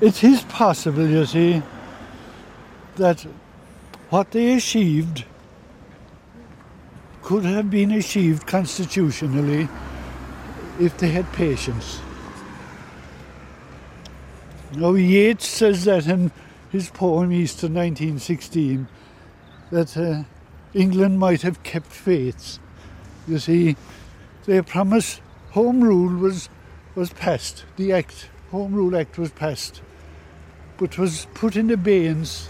it 0.00 0.22
is 0.22 0.42
possible, 0.42 1.04
you 1.04 1.26
see, 1.26 1.62
that 2.96 3.26
what 4.10 4.30
they 4.30 4.54
achieved 4.54 5.24
could 7.22 7.44
have 7.44 7.70
been 7.70 7.92
achieved 7.92 8.46
constitutionally 8.46 9.68
if 10.80 10.96
they 10.96 11.10
had 11.10 11.30
patience. 11.34 12.00
Now, 14.74 14.94
Yeats 14.94 15.46
says 15.46 15.84
that 15.84 16.06
in 16.06 16.30
his 16.70 16.90
poem 16.90 17.32
Easter 17.32 17.66
1916 17.66 18.88
that 19.70 19.96
uh, 19.96 20.24
England 20.72 21.18
might 21.18 21.42
have 21.42 21.62
kept 21.62 21.86
faith. 21.86 22.58
You 23.26 23.38
see, 23.38 23.76
their 24.46 24.62
promise, 24.62 25.20
Home 25.50 25.82
Rule 25.82 26.18
was, 26.18 26.48
was 26.94 27.12
passed, 27.12 27.64
the 27.76 27.92
Act, 27.92 28.30
Home 28.50 28.72
Rule 28.72 28.96
Act 28.96 29.18
was 29.18 29.30
passed, 29.32 29.82
but 30.78 30.96
was 30.96 31.26
put 31.34 31.56
in 31.56 31.70
abeyance 31.70 32.48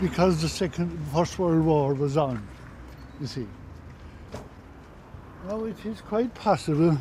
because 0.00 0.42
the 0.42 0.48
Second, 0.48 0.98
First 1.12 1.38
World 1.38 1.64
War 1.64 1.94
was 1.94 2.16
on, 2.16 2.46
you 3.20 3.26
see. 3.26 3.46
Now 5.48 5.64
it 5.64 5.76
is 5.84 6.00
quite 6.00 6.34
possible 6.34 6.98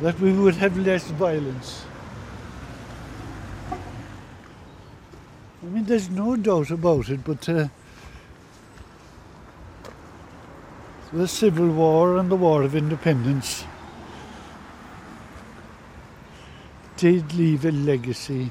that 0.00 0.18
we 0.20 0.32
would 0.32 0.54
have 0.54 0.78
less 0.78 1.04
violence. 1.10 1.84
I 5.62 5.66
mean, 5.66 5.84
there's 5.84 6.08
no 6.08 6.36
doubt 6.36 6.70
about 6.70 7.10
it, 7.10 7.22
but 7.22 7.46
uh, 7.48 7.68
the 11.12 11.28
Civil 11.28 11.68
War 11.68 12.16
and 12.16 12.30
the 12.30 12.36
War 12.36 12.62
of 12.62 12.74
Independence 12.74 13.64
did 17.00 17.34
leave 17.34 17.64
a 17.64 17.72
legacy 17.72 18.50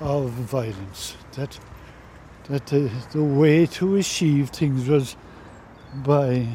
of 0.00 0.30
violence. 0.30 1.16
That 1.36 1.58
that 2.48 2.72
uh, 2.72 2.88
the 3.12 3.22
way 3.22 3.66
to 3.66 3.96
achieve 3.96 4.50
things 4.50 4.88
was 4.88 5.16
by, 5.94 6.48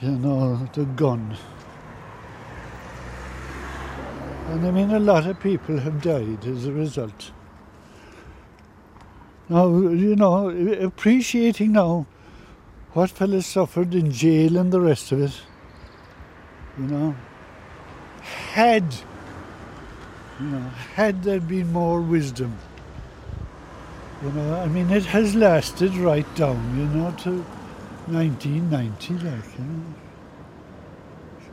you 0.00 0.10
know, 0.10 0.68
the 0.72 0.84
gun. 0.84 1.36
And 4.48 4.66
I 4.66 4.70
mean, 4.70 4.90
a 4.90 4.98
lot 4.98 5.26
of 5.26 5.38
people 5.38 5.78
have 5.78 6.02
died 6.02 6.46
as 6.46 6.66
a 6.66 6.72
result. 6.72 7.30
Now, 9.48 9.68
you 9.68 10.16
know, 10.16 10.48
appreciating 10.80 11.72
now 11.72 12.06
what 12.94 13.10
fellas 13.10 13.46
suffered 13.46 13.94
in 13.94 14.10
jail 14.10 14.56
and 14.56 14.72
the 14.72 14.80
rest 14.80 15.12
of 15.12 15.20
it, 15.20 15.42
you 16.78 16.86
know, 16.86 17.14
had, 18.22 18.94
you 20.40 20.46
know, 20.46 20.68
had 20.94 21.22
there 21.22 21.40
been 21.40 21.72
more 21.72 22.00
wisdom, 22.00 22.58
you 24.22 24.30
know, 24.32 24.54
I 24.60 24.66
mean, 24.68 24.90
it 24.90 25.04
has 25.06 25.34
lasted 25.34 25.94
right 25.96 26.26
down, 26.34 26.76
you 26.78 26.86
know, 26.86 27.10
to 27.22 27.44
1990, 28.12 29.14
like, 29.14 29.24
you 29.58 29.64
know. 29.64 29.94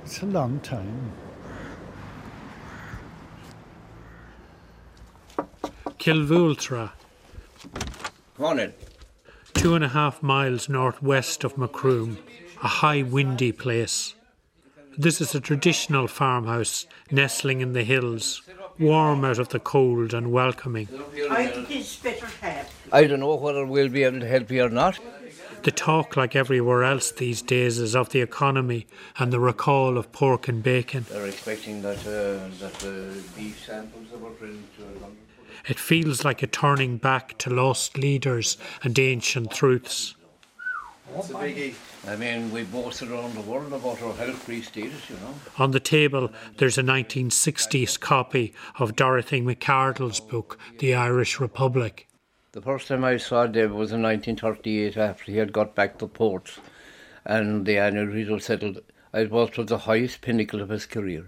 It's 0.03 0.21
a 0.21 0.25
long 0.25 0.59
time. 0.61 1.11
Kilvultra, 5.99 6.91
Morning. 8.39 8.73
two 9.53 9.75
and 9.75 9.83
a 9.83 9.89
half 9.89 10.23
miles 10.23 10.67
northwest 10.67 11.43
of 11.43 11.57
Macroom, 11.57 12.17
a 12.63 12.67
high 12.67 13.03
windy 13.03 13.51
place. 13.51 14.15
This 14.97 15.21
is 15.21 15.35
a 15.35 15.39
traditional 15.39 16.07
farmhouse 16.07 16.87
nestling 17.11 17.61
in 17.61 17.73
the 17.73 17.83
hills, 17.83 18.41
warm 18.79 19.25
out 19.25 19.39
of 19.39 19.49
the 19.49 19.59
cold 19.59 20.13
and 20.13 20.31
welcoming. 20.31 20.87
I 21.29 21.47
think 21.47 21.71
it's 21.71 21.95
better 21.97 22.27
have. 22.41 22.71
I 22.91 23.05
don't 23.05 23.19
know 23.19 23.35
whether 23.35 23.65
we'll 23.65 23.89
be 23.89 24.03
able 24.03 24.19
to 24.19 24.27
help 24.27 24.51
you 24.51 24.63
or 24.63 24.69
not. 24.69 24.99
The 25.63 25.71
talk, 25.71 26.17
like 26.17 26.35
everywhere 26.35 26.83
else 26.83 27.11
these 27.11 27.43
days, 27.43 27.77
is 27.77 27.95
of 27.95 28.09
the 28.09 28.21
economy 28.21 28.87
and 29.19 29.31
the 29.31 29.39
recall 29.39 29.95
of 29.97 30.11
pork 30.11 30.47
and 30.47 30.63
bacon. 30.63 31.05
They're 31.09 31.27
expecting 31.27 31.83
that 31.83 31.99
uh, 31.99 32.49
that 32.59 32.73
the 32.79 33.21
beef 33.35 33.63
samples 33.63 34.09
that 34.11 34.19
were 34.19 34.31
printed 34.31 34.63
to 34.77 34.83
London. 34.99 35.17
It 35.67 35.77
feels 35.77 36.25
like 36.25 36.41
a 36.41 36.47
turning 36.47 36.97
back 36.97 37.37
to 37.39 37.51
lost 37.51 37.95
leaders 37.95 38.57
and 38.83 38.97
ancient 38.97 39.51
truths. 39.51 40.15
I 42.07 42.15
mean, 42.15 42.51
we 42.51 42.63
boast 42.63 43.03
around 43.03 43.35
the 43.35 43.41
world 43.41 43.71
about 43.73 44.01
our 44.01 44.13
health-free 44.13 44.63
status, 44.63 45.07
you 45.09 45.15
know. 45.17 45.35
On 45.59 45.69
the 45.69 45.79
table, 45.79 46.31
there's 46.57 46.79
a 46.79 46.83
1960s 46.83 47.99
copy 47.99 48.53
of 48.79 48.95
Dorothy 48.95 49.39
Macardle's 49.39 50.19
book, 50.19 50.57
The 50.79 50.95
Irish 50.95 51.39
Republic. 51.39 52.07
The 52.53 52.61
first 52.61 52.87
time 52.87 53.03
I 53.03 53.17
saw 53.17 53.45
Dev 53.45 53.71
was 53.71 53.91
in 53.91 54.01
1938 54.01 54.97
after 54.97 55.31
he 55.31 55.37
had 55.37 55.53
got 55.53 55.75
back 55.75 55.99
to 55.99 56.07
ports 56.07 56.59
and 57.23 57.65
the 57.65 57.77
annual 57.77 58.07
result 58.07 58.41
settled. 58.41 58.81
It 59.13 59.29
was 59.29 59.51
to 59.51 59.63
the 59.63 59.77
highest 59.77 60.21
pinnacle 60.21 60.61
of 60.61 60.69
his 60.69 60.87
career. 60.87 61.27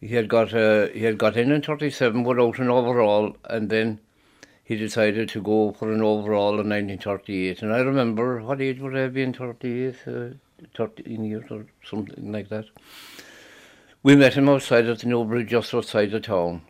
He 0.00 0.14
had 0.14 0.28
got 0.28 0.52
uh, 0.52 0.88
he 0.88 1.04
had 1.04 1.18
got 1.18 1.36
in 1.36 1.52
in 1.52 1.62
37 1.62 2.24
without 2.24 2.58
an 2.58 2.68
overall 2.68 3.36
and 3.44 3.70
then 3.70 4.00
he 4.64 4.76
decided 4.76 5.28
to 5.28 5.42
go 5.42 5.72
for 5.72 5.92
an 5.92 6.00
overall 6.02 6.52
in 6.60 6.68
1938. 6.70 7.62
And 7.62 7.72
I 7.72 7.78
remember, 7.80 8.42
what 8.42 8.60
age 8.62 8.80
would 8.80 8.96
I 8.96 9.00
have 9.00 9.14
been, 9.14 9.32
38, 9.34 9.94
uh, 10.06 10.28
13 10.74 11.24
years 11.24 11.44
or 11.50 11.66
something 11.84 12.32
like 12.32 12.48
that. 12.48 12.64
We 14.02 14.16
met 14.16 14.34
him 14.34 14.48
outside 14.48 14.86
at 14.86 15.00
the 15.00 15.06
New 15.08 15.24
Bridge, 15.24 15.48
just 15.48 15.74
outside 15.74 16.10
the 16.10 16.20
town. 16.20 16.62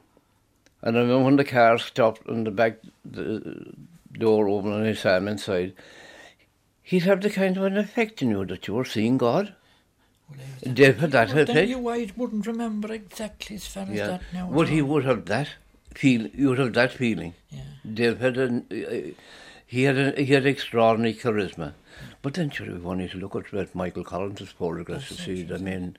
And 0.82 0.96
I 0.96 1.00
remember 1.00 1.24
when 1.24 1.36
the 1.36 1.44
car 1.44 1.78
stopped 1.78 2.26
and 2.28 2.46
the 2.46 2.50
back 2.50 2.78
the 3.04 3.72
door 4.12 4.48
opened 4.48 4.74
and 4.74 4.86
I 4.86 4.92
saw 4.94 5.16
him 5.16 5.28
inside, 5.28 5.72
he'd 6.82 7.04
have 7.04 7.20
the 7.22 7.30
kind 7.30 7.56
of 7.56 7.64
an 7.64 7.76
effect 7.76 8.22
in 8.22 8.30
you 8.30 8.44
that 8.46 8.68
you 8.68 8.74
were 8.74 8.84
seeing 8.84 9.16
God. 9.18 9.54
Dev 10.72 10.98
had 10.98 11.12
that 11.12 11.28
Well, 11.28 11.38
effect. 11.38 11.68
you 11.68 11.88
I 11.88 12.10
wouldn't 12.16 12.46
remember 12.46 12.92
exactly 12.92 13.56
as 13.56 13.66
far 13.66 13.84
as 13.84 13.90
Yeah. 13.90 14.06
that 14.06 14.22
now. 14.32 14.48
Well, 14.48 14.66
he 14.66 14.82
would 14.82 15.04
have 15.04 15.24
that 15.26 15.48
feel. 15.94 16.26
You 16.28 16.50
would 16.50 16.58
have 16.58 16.72
that 16.74 16.92
feeling. 16.92 17.34
Yeah. 17.50 17.60
Dev 17.92 18.20
had 18.20 18.36
an, 18.36 18.66
uh, 18.70 19.12
he 19.66 19.82
had 19.82 19.98
a, 19.98 20.22
he 20.22 20.32
had 20.32 20.46
extraordinary 20.46 21.14
charisma. 21.14 21.74
But 22.22 22.34
then, 22.34 22.50
sure, 22.50 22.74
we 22.74 22.96
need 22.96 23.10
to 23.12 23.18
look 23.18 23.36
at, 23.36 23.52
at 23.54 23.74
Michael 23.74 24.04
Collins' 24.04 24.48
photographs 24.50 25.08
to 25.08 25.14
see. 25.14 25.48
I 25.52 25.58
mean, 25.58 25.96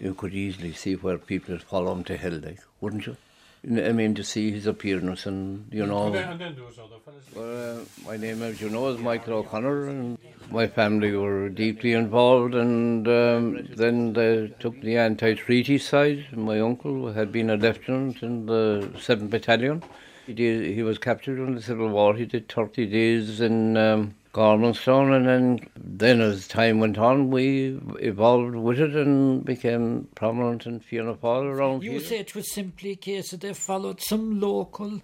you 0.00 0.14
could 0.14 0.34
easily 0.34 0.72
see 0.72 0.94
where 0.94 1.18
people 1.18 1.54
would 1.54 1.62
follow 1.62 1.92
him 1.92 2.04
to 2.04 2.16
hell, 2.16 2.40
like, 2.42 2.60
wouldn't 2.80 3.06
you? 3.06 3.16
I 3.64 3.92
mean, 3.92 4.16
to 4.16 4.24
see 4.24 4.50
his 4.50 4.66
appearance 4.66 5.24
and 5.24 5.68
you 5.70 5.86
know. 5.86 6.10
Well, 6.10 7.78
uh, 7.78 7.78
my 8.04 8.16
name, 8.16 8.42
as 8.42 8.60
you 8.60 8.68
know, 8.68 8.88
is 8.88 8.98
Michael 8.98 9.34
O'Connor, 9.34 9.88
and 9.88 10.18
my 10.50 10.66
family 10.66 11.12
were 11.12 11.48
deeply 11.48 11.92
involved. 11.92 12.56
And 12.56 13.06
um, 13.06 13.68
then 13.76 14.14
they 14.14 14.52
took 14.58 14.80
the 14.80 14.96
anti-treaty 14.96 15.78
side. 15.78 16.36
My 16.36 16.58
uncle 16.58 17.12
had 17.12 17.30
been 17.30 17.50
a 17.50 17.56
lieutenant 17.56 18.24
in 18.24 18.46
the 18.46 18.90
Seventh 19.00 19.30
Battalion. 19.30 19.84
He 20.32 20.36
did. 20.36 20.74
He 20.74 20.82
was 20.82 20.96
captured 20.96 21.36
during 21.36 21.54
the 21.54 21.60
Civil 21.60 21.90
War. 21.90 22.14
He 22.14 22.24
did 22.24 22.48
thirty 22.48 22.86
days 22.86 23.42
in 23.42 23.76
um, 23.76 24.14
and 24.34 25.26
then 25.28 25.68
then 25.76 26.22
as 26.22 26.48
time 26.48 26.80
went 26.80 26.96
on, 26.96 27.30
we 27.30 27.78
evolved 28.00 28.54
with 28.54 28.80
it 28.80 28.96
and 28.96 29.44
became 29.44 30.08
prominent 30.14 30.64
in 30.64 30.80
Fianna 30.80 31.12
Fáil 31.12 31.44
around 31.44 31.82
You 31.82 31.90
here. 31.90 32.00
say 32.00 32.18
it 32.20 32.34
was 32.34 32.50
simply 32.50 32.92
a 32.92 32.96
case 32.96 33.32
that 33.32 33.42
they 33.42 33.52
followed 33.52 34.00
some 34.00 34.40
local. 34.40 35.02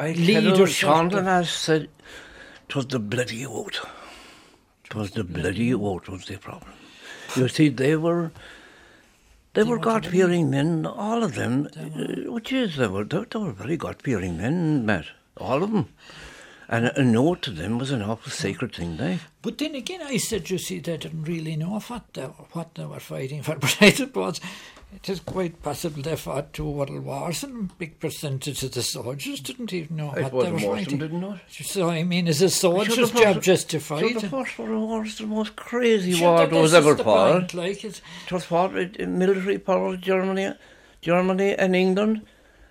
I 0.00 0.10
leader 0.12 0.32
tell 0.32 0.42
you, 0.42 0.66
sort 0.66 1.14
of- 1.14 1.14
Sean 1.22 1.44
said, 1.44 1.88
"'Twas 2.68 2.86
the 2.86 2.98
bloody 2.98 3.44
vote. 3.44 3.80
'Twas 4.88 5.12
the 5.12 5.22
bloody 5.22 5.72
vote 5.74 6.08
was 6.08 6.26
the 6.26 6.38
problem." 6.38 6.72
You 7.36 7.46
see, 7.46 7.68
they 7.68 7.94
were, 7.94 8.32
they 9.54 9.62
were 9.64 9.78
God-fearing 9.78 10.50
men, 10.50 10.86
all 10.86 11.22
of 11.22 11.34
them. 11.34 11.68
uh, 11.76 12.30
Which 12.32 12.52
is, 12.52 12.76
they 12.76 12.86
were, 12.86 13.04
they, 13.04 13.24
they 13.30 13.38
were 13.38 13.52
very 13.52 13.76
God-fearing 13.76 14.36
men, 14.36 14.86
Matt, 14.86 15.06
all 15.36 15.62
of 15.62 15.72
them. 15.72 15.88
And 16.72 16.86
a 16.94 17.02
note 17.04 17.42
to 17.42 17.50
them 17.50 17.78
was 17.78 17.90
an 17.90 18.00
awful 18.00 18.30
sacred 18.30 18.76
thing, 18.76 18.96
they. 18.96 19.18
But 19.42 19.58
then 19.58 19.74
again, 19.74 20.02
I 20.02 20.18
said, 20.18 20.48
you 20.50 20.58
see, 20.58 20.78
they 20.78 20.96
didn't 20.98 21.24
really 21.24 21.56
know 21.56 21.80
what 21.80 22.04
they, 22.14 22.22
what 22.22 22.76
they 22.76 22.84
were 22.86 23.00
fighting 23.00 23.42
for. 23.42 23.56
But 23.60 23.76
I 23.80 23.90
suppose 23.90 24.40
it 24.94 25.08
is 25.08 25.18
quite 25.18 25.62
possible 25.62 26.00
they 26.02 26.14
fought 26.14 26.52
two 26.52 26.70
world 26.70 26.90
wars, 27.04 27.42
and 27.42 27.70
a 27.70 27.74
big 27.74 27.98
percentage 27.98 28.62
of 28.62 28.70
the 28.72 28.82
soldiers 28.82 29.40
didn't 29.40 29.72
even 29.72 29.96
know 29.96 30.12
It 30.12 30.32
what 30.32 30.44
they 30.44 30.52
were 30.52 30.58
most 30.60 30.62
of 30.62 30.68
them 30.68 30.76
fighting. 30.76 30.98
didn't 31.00 31.20
know 31.20 31.32
it. 31.48 31.64
So 31.66 31.90
I 31.90 32.04
mean, 32.04 32.28
is 32.28 32.40
a 32.40 32.48
soldier's 32.50 32.96
first- 33.10 33.16
job 33.16 33.42
just 33.42 33.70
to 33.70 33.80
fight? 33.80 34.20
the 34.20 34.28
First 34.28 34.56
World 34.56 34.88
War 34.88 35.00
was 35.02 35.18
the 35.18 35.26
most 35.26 35.56
crazy 35.56 36.12
Sure, 36.12 36.28
war 36.36 36.46
that- 36.46 36.54
was 36.56 36.72
ever 36.72 36.96
fought. 36.96 37.52
Like 37.52 37.82
it's, 37.84 38.00
It 38.26 38.32
was 38.32 38.44
fought 38.44 38.72
with 38.74 38.96
military 39.00 39.58
powers, 39.58 39.98
Germany, 40.00 40.54
Germany 41.00 41.54
and 41.56 41.74
England, 41.74 42.22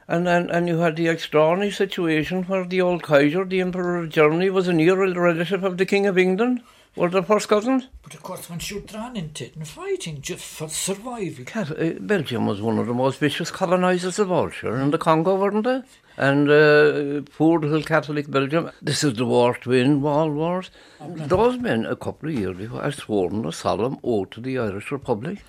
And, 0.10 0.28
and, 0.28 0.50
and 0.50 0.67
you 0.67 0.80
had 0.80 0.95
the 0.95 1.08
extraordinary 1.08 1.69
situation 1.69 2.41
where 2.45 2.65
the 2.65 2.82
old 2.82 3.04
Kaiser, 3.04 3.45
the 3.45 3.62
Emperor 3.62 3.98
of 3.98 4.10
Germany, 4.10 4.50
was 4.50 4.67
a 4.67 4.74
near 4.74 4.98
relative 4.98 5.63
of 5.63 5.78
the 5.78 5.86
King 5.86 6.08
of 6.08 6.17
England. 6.17 6.63
Were 6.95 7.10
the 7.10 7.22
first 7.22 7.48
cousins? 7.48 7.88
But 8.02 8.15
of 8.15 8.24
course, 8.24 8.50
once 8.50 8.72
you're 8.72 8.82
drawn 8.82 9.15
into 9.15 9.45
it 9.45 9.56
and 9.56 9.67
fighting 9.67 10.19
just 10.19 10.43
for 10.43 10.67
survival. 10.67 11.45
Cat- 11.45 11.80
uh, 11.80 12.00
Belgium 12.00 12.48
was 12.48 12.60
one 12.60 12.80
of 12.80 12.88
the 12.88 12.93
most 12.95 13.19
vicious 13.19 13.52
colonisers 13.52 14.17
of 14.17 14.32
all, 14.32 14.50
sure, 14.50 14.78
in 14.78 14.89
the 14.89 14.98
Congo, 14.98 15.36
weren't 15.36 15.63
they? 15.63 15.84
And 16.17 16.50
uh, 16.50 17.22
poor 17.38 17.60
little 17.60 17.84
Catholic 17.84 18.32
Belgium. 18.32 18.72
This 18.82 19.04
is 19.04 19.13
the 19.13 19.26
war 19.26 19.54
to 19.58 19.69
win 19.69 20.04
all 20.04 20.32
wars. 20.32 20.72
Those 21.00 21.60
men, 21.60 21.86
a 21.86 21.95
couple 21.95 22.30
of 22.30 22.36
years 22.36 22.58
before, 22.58 22.82
had 22.82 22.95
sworn 22.95 23.45
a 23.45 23.52
solemn 23.52 24.00
oath 24.04 24.32
to 24.32 24.41
the 24.41 24.58
Irish 24.58 24.91
Republic. 24.91 25.43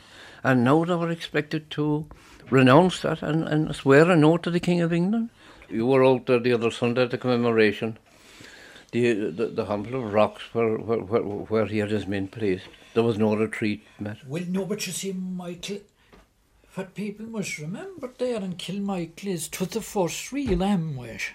And 0.44 0.64
now 0.64 0.84
they 0.84 0.94
were 0.94 1.10
expected 1.10 1.70
to 1.70 2.06
renounce 2.50 3.00
that 3.00 3.22
and, 3.22 3.46
and 3.48 3.74
swear 3.74 4.10
an 4.10 4.24
oath 4.24 4.42
to 4.42 4.50
the 4.50 4.60
King 4.60 4.80
of 4.80 4.92
England. 4.92 5.30
You 5.68 5.86
were 5.86 6.04
out 6.04 6.26
there 6.26 6.40
the 6.40 6.52
other 6.52 6.70
Sunday 6.70 7.02
at 7.02 7.10
the 7.10 7.18
commemoration. 7.18 7.98
The, 8.92 9.30
the, 9.30 9.46
the 9.46 9.66
hump 9.66 9.92
of 9.92 10.12
rocks 10.12 10.42
where, 10.52 10.76
where, 10.76 10.98
where, 10.98 11.22
where 11.22 11.66
he 11.66 11.78
had 11.78 11.90
his 11.90 12.08
men 12.08 12.26
placed. 12.26 12.66
There 12.94 13.04
was 13.04 13.18
no 13.18 13.36
retreat, 13.36 13.86
met. 14.00 14.18
Well, 14.26 14.42
no, 14.48 14.64
but 14.64 14.84
you 14.84 14.92
see, 14.92 15.12
Michael, 15.12 15.78
what 16.74 16.94
people 16.94 17.26
must 17.26 17.58
remember 17.58 18.10
there 18.18 18.40
in 18.40 18.54
Kilmichael 18.54 19.28
is 19.28 19.48
'twas 19.48 19.68
the 19.68 19.80
first 19.80 20.32
real 20.32 20.64
ambush. 20.64 21.30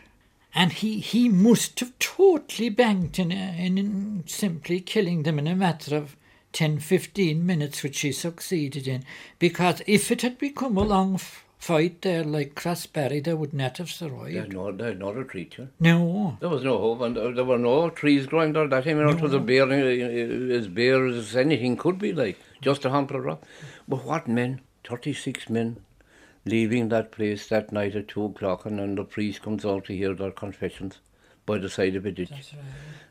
And 0.54 0.74
he, 0.74 1.00
he 1.00 1.30
must 1.30 1.80
have 1.80 1.98
totally 2.00 2.70
banked 2.70 3.20
in, 3.20 3.32
in, 3.32 3.78
in 3.78 4.24
simply 4.28 4.82
killing 4.82 5.24
them 5.24 5.40
in 5.40 5.48
a 5.48 5.56
matter 5.56 5.96
of 5.96 6.18
10 6.56 6.80
15 6.80 7.46
minutes, 7.46 7.84
which 7.84 8.00
he 8.00 8.14
succeeded 8.14 8.88
in. 8.88 9.04
Because 9.40 9.82
if 9.86 10.10
it 10.10 10.22
had 10.22 10.38
become 10.38 10.78
a 10.78 10.84
long 10.84 11.20
fight 11.60 12.02
there 12.02 12.24
like 12.24 12.56
Crossbarry, 12.56 13.22
they 13.22 13.34
would 13.34 13.54
not 13.54 13.78
have 13.78 13.88
They 13.88 13.94
survived. 13.94 14.54
no, 14.54 14.72
they 14.72 14.86
had 14.86 15.00
no 15.00 15.12
retreat, 15.12 15.56
yeah. 15.60 15.66
No. 15.82 16.38
There 16.40 16.48
was 16.48 16.64
no 16.64 16.78
hope, 16.78 17.02
and 17.02 17.18
uh, 17.18 17.32
there 17.32 17.44
were 17.44 17.58
no 17.58 17.90
trees 17.90 18.26
growing 18.26 18.54
there 18.54 18.70
that 18.70 18.86
time. 18.86 18.98
You 19.00 19.04
know, 19.04 19.10
it 19.10 19.20
was 19.20 19.34
a 19.34 19.40
bare, 19.40 19.70
uh, 19.70 20.56
as 20.56 20.70
bare 20.70 21.06
as 21.08 21.36
anything 21.36 21.76
could 21.76 22.00
be, 22.00 22.14
like 22.14 22.40
just 22.62 22.86
a 22.86 22.90
hump 22.90 23.12
of 23.12 23.26
rock. 23.26 23.44
But 23.88 24.06
what 24.06 24.28
men? 24.28 24.62
Thirty-six 24.86 25.50
men 25.50 25.78
leaving 26.46 26.90
that 26.90 27.12
place 27.12 27.48
that 27.50 27.72
night 27.72 27.96
at 27.96 28.08
two 28.08 28.24
o'clock, 28.26 28.66
and 28.66 28.80
then 28.80 28.96
the 28.96 29.04
priest 29.04 29.42
comes 29.42 29.66
out 29.66 29.84
to 29.86 29.98
hear 29.98 30.14
their 30.14 30.32
confessions 30.32 31.00
by 31.46 31.58
the 31.58 31.70
side 31.70 31.96
of 31.96 32.06
a 32.06 32.12
ditch, 32.12 32.30
That's 32.30 32.54
right. 32.54 32.64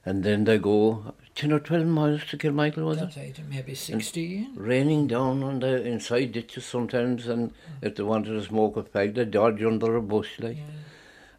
and 0.05 0.25
then 0.25 0.45
they 0.45 0.59
go 0.59 1.15
ten 1.35 1.53
or 1.53 1.61
twelve 1.61 1.87
miles 1.87 2.25
to 2.27 2.37
Kilmichael, 2.37 2.85
was 2.85 3.01
it? 3.03 3.17
Right, 3.17 3.39
maybe 3.49 3.75
16. 3.75 4.55
Raining 4.57 5.07
down 5.07 5.43
on 5.43 5.61
the 5.61 5.85
inside 5.87 6.33
ditches 6.33 6.65
sometimes, 6.65 7.27
and 7.29 7.53
if 7.81 7.95
they 7.97 8.03
wanted 8.03 8.31
to 8.33 8.43
smoke 8.45 8.77
a 8.77 8.83
fag, 8.83 9.15
they 9.15 9.25
dodge 9.25 9.63
under 9.63 9.95
a 9.97 10.03
bush, 10.03 10.39
like. 10.41 10.57
Yeah. 10.57 10.65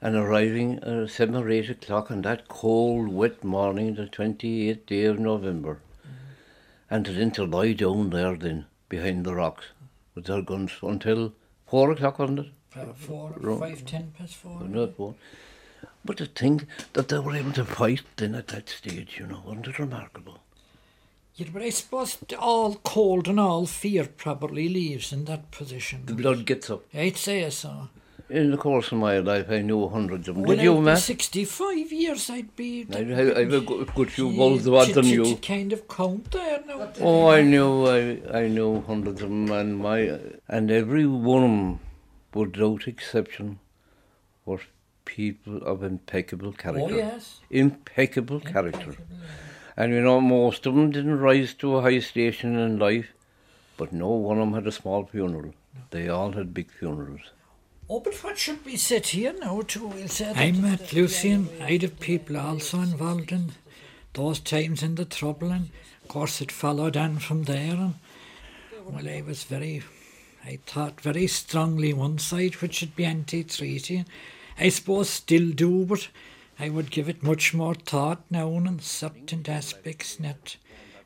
and 0.02 0.16
arriving 0.16 0.80
at 0.84 1.10
seven 1.10 1.36
or 1.36 1.50
eight 1.50 1.70
o'clock 1.70 2.12
on 2.12 2.22
that 2.22 2.48
cold, 2.48 3.08
wet 3.08 3.44
morning, 3.44 3.96
the 3.96 4.06
28th 4.06 4.86
day 4.86 5.06
of 5.06 5.18
November. 5.20 5.80
And 6.90 7.06
then 7.08 7.32
to 7.32 7.46
lie 7.46 7.74
down 7.74 8.12
there 8.12 8.36
then, 8.36 8.66
behind 8.90 9.26
the 9.26 9.34
rocks, 9.34 9.66
with 10.14 10.26
their 10.26 10.42
guns 10.44 10.72
until 10.84 11.34
four 11.66 11.92
o'clock, 11.92 12.20
wasn't 12.20 12.40
it? 12.40 12.46
Uh, 12.78 12.94
four, 12.94 13.34
five, 13.60 13.84
ten 13.86 14.14
past 14.18 14.36
four. 14.36 14.62
Not 14.62 14.96
four. 14.96 15.16
But 16.06 16.18
to 16.18 16.28
think 16.28 16.68
that 16.94 17.08
they 17.08 17.18
were 17.20 17.36
able 17.36 17.52
to 17.54 17.66
fight 17.66 18.04
then 18.18 18.36
at 18.36 18.48
that 18.50 18.70
stage, 18.70 19.18
you 19.20 19.26
know, 19.26 19.42
wasn't 19.44 19.68
it 19.68 19.80
remarkable? 19.80 20.40
Yeah, 21.36 21.48
but 21.52 21.64
I 21.64 21.70
suppose 21.72 22.18
all 22.40 22.76
cold 22.76 23.28
and 23.28 23.40
all 23.40 23.66
fear 23.66 24.06
probably 24.06 24.70
leaves 24.70 25.12
in 25.12 25.26
that 25.26 25.52
position. 25.52 26.04
The 26.06 26.14
blood 26.14 26.46
gets 26.46 26.70
up. 26.70 26.84
I'd 26.94 27.18
say 27.18 27.50
so. 27.50 27.90
In 28.30 28.52
the 28.52 28.58
course 28.58 28.92
of 28.92 29.00
my 29.00 29.20
life, 29.20 29.48
I 29.50 29.62
knew 29.62 29.88
hundreds 29.88 30.28
of 30.28 30.36
them. 30.36 30.46
When 30.46 30.58
Did 30.58 30.64
you, 30.64 30.78
I'd 30.78 30.84
Matt? 30.84 30.98
65 31.00 31.92
years, 31.92 32.30
I'd 32.30 32.56
be... 32.56 32.88
I 32.92 32.98
have, 33.04 33.38
I 33.38 33.40
have 33.42 33.54
a 33.54 33.62
good, 33.62 33.94
good 33.94 34.12
few 34.12 34.32
balls 34.32 34.64
to- 34.64 34.94
than 34.94 35.06
you. 35.06 35.36
kind 35.38 35.74
of 35.74 35.88
count 35.88 36.32
there 36.32 36.64
now. 36.66 36.92
Oh, 37.02 37.28
I 37.28 37.42
knew, 37.42 37.86
I, 37.86 38.22
I 38.44 38.48
knew 38.48 38.82
hundreds 38.82 39.22
of 39.22 39.30
them, 39.30 39.52
and 39.52 39.78
my, 39.78 40.20
and 40.48 40.72
every 40.72 41.06
one 41.06 41.44
of 41.44 41.50
them, 41.50 41.80
without 42.34 42.88
exception, 42.88 43.60
were 44.46 44.62
people 45.06 45.58
of 45.64 45.84
impeccable 45.84 46.50
oh, 46.50 46.52
character. 46.52 46.94
Oh, 46.94 46.98
yes. 46.98 47.40
Impeccable 47.50 48.40
character. 48.40 48.96
And 49.78 49.94
you 49.94 50.02
know, 50.02 50.22
most 50.22 50.66
of 50.66 50.76
them 50.76 50.92
didn't 50.92 51.20
rise 51.20 51.54
to 51.56 51.78
a 51.78 51.82
high 51.82 52.00
station 52.00 52.58
in 52.58 52.80
life, 52.80 53.14
but 53.78 53.94
no 53.94 54.10
one 54.10 54.38
of 54.38 54.46
them 54.48 54.54
had 54.54 54.68
a 54.68 54.72
small 54.72 55.06
funeral. 55.06 55.54
They 55.92 56.10
all 56.10 56.32
had 56.32 56.54
big 56.54 56.72
funerals. 56.72 57.32
Oh, 57.90 58.00
but 58.00 58.16
what 58.24 58.38
should 58.38 58.66
we 58.66 58.78
sit 58.78 59.08
here 59.08 59.34
now 59.40 59.62
to? 59.62 59.88
We'll 59.88 60.08
say 60.08 60.34
I 60.36 60.52
met 60.52 60.92
Lucian. 60.94 61.50
I'd 61.62 61.84
have 61.84 62.00
people 62.00 62.38
also 62.38 62.80
involved 62.82 63.32
in 63.32 63.52
those 64.14 64.40
times 64.40 64.82
in 64.82 64.96
the 64.96 65.06
trouble, 65.06 65.52
and 65.52 65.70
of 66.02 66.08
course 66.08 66.42
it 66.42 66.52
followed 66.52 66.98
on 66.98 67.20
from 67.20 67.44
there. 67.44 67.76
And 67.76 67.96
well, 68.86 69.08
I 69.08 69.22
was 69.22 69.44
very, 69.44 69.84
I 70.44 70.58
thought 70.66 71.02
very 71.02 71.28
strongly 71.28 71.94
one 71.94 72.18
side, 72.18 72.56
which 72.56 72.76
should 72.76 72.96
be 72.96 73.06
anti-treaty. 73.06 74.06
And 74.58 74.66
I 74.66 74.70
suppose 74.70 75.10
still 75.10 75.52
do, 75.52 75.86
but 75.86 76.08
I 76.60 76.70
would 76.70 76.92
give 76.92 77.10
it 77.10 77.24
much 77.24 77.54
more 77.54 77.76
thought 77.76 78.22
now 78.30 78.50
and 78.54 78.82
certain 78.82 79.44
aspects, 79.48 80.20
not 80.20 80.58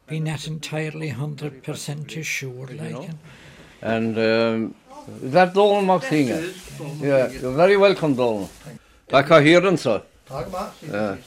be 0.07 0.19
not 0.19 0.47
entirely 0.47 1.09
hundred 1.09 1.63
percent 1.63 2.11
sure, 2.11 2.67
like. 2.67 3.09
And, 3.09 3.19
And 3.81 4.17
um, 4.17 4.75
that 5.21 5.53
Donald 5.53 5.85
Maxine. 5.85 6.27
Yeah, 6.99 7.29
you're 7.29 7.53
very 7.53 7.77
welcome, 7.77 8.15
Donald. 8.15 8.49
Like 9.11 9.31
I 9.31 9.41
hear 9.41 9.65
and 9.65 9.79
so. 9.79 10.03
Yeah. 10.87 11.17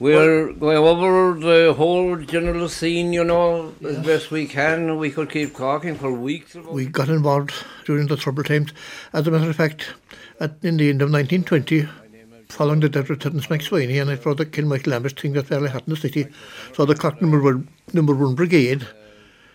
We're 0.00 0.52
going 0.52 0.76
over 0.76 1.38
the 1.38 1.72
whole 1.72 2.16
general 2.16 2.68
scene, 2.68 3.12
you 3.12 3.22
know, 3.22 3.72
as 3.86 3.98
best 4.04 4.30
we 4.30 4.46
can. 4.46 4.98
We 4.98 5.10
could 5.10 5.30
keep 5.30 5.56
talking 5.56 5.94
for 5.94 6.12
weeks. 6.12 6.56
About 6.56 6.72
We 6.72 6.86
got 6.86 7.08
involved 7.08 7.54
during 7.86 8.08
the 8.08 8.16
troubled 8.16 8.46
times. 8.46 8.72
As 9.12 9.26
a 9.26 9.30
matter 9.30 9.48
of 9.48 9.56
fact, 9.56 9.94
at, 10.40 10.56
in 10.62 10.76
the 10.76 10.90
end 10.90 11.02
of 11.02 11.10
1920, 11.10 11.88
following 12.48 12.80
the 12.80 12.88
death 12.88 13.10
of 13.10 13.18
Terence 13.18 13.46
McSweeney, 13.46 14.00
and 14.00 14.10
I 14.10 14.16
brought 14.16 14.38
the 14.38 14.46
King 14.46 14.68
Michael 14.68 14.92
Lambert 14.92 15.18
thing 15.18 15.32
that 15.32 15.46
fairly 15.46 15.68
happened 15.68 15.88
in 15.88 15.94
the 15.94 16.00
city. 16.00 16.26
So 16.74 16.84
the 16.84 16.94
Cork 16.94 17.20
number 17.20 17.40
one, 17.40 17.68
number 17.92 18.14
one 18.14 18.34
brigade, 18.34 18.86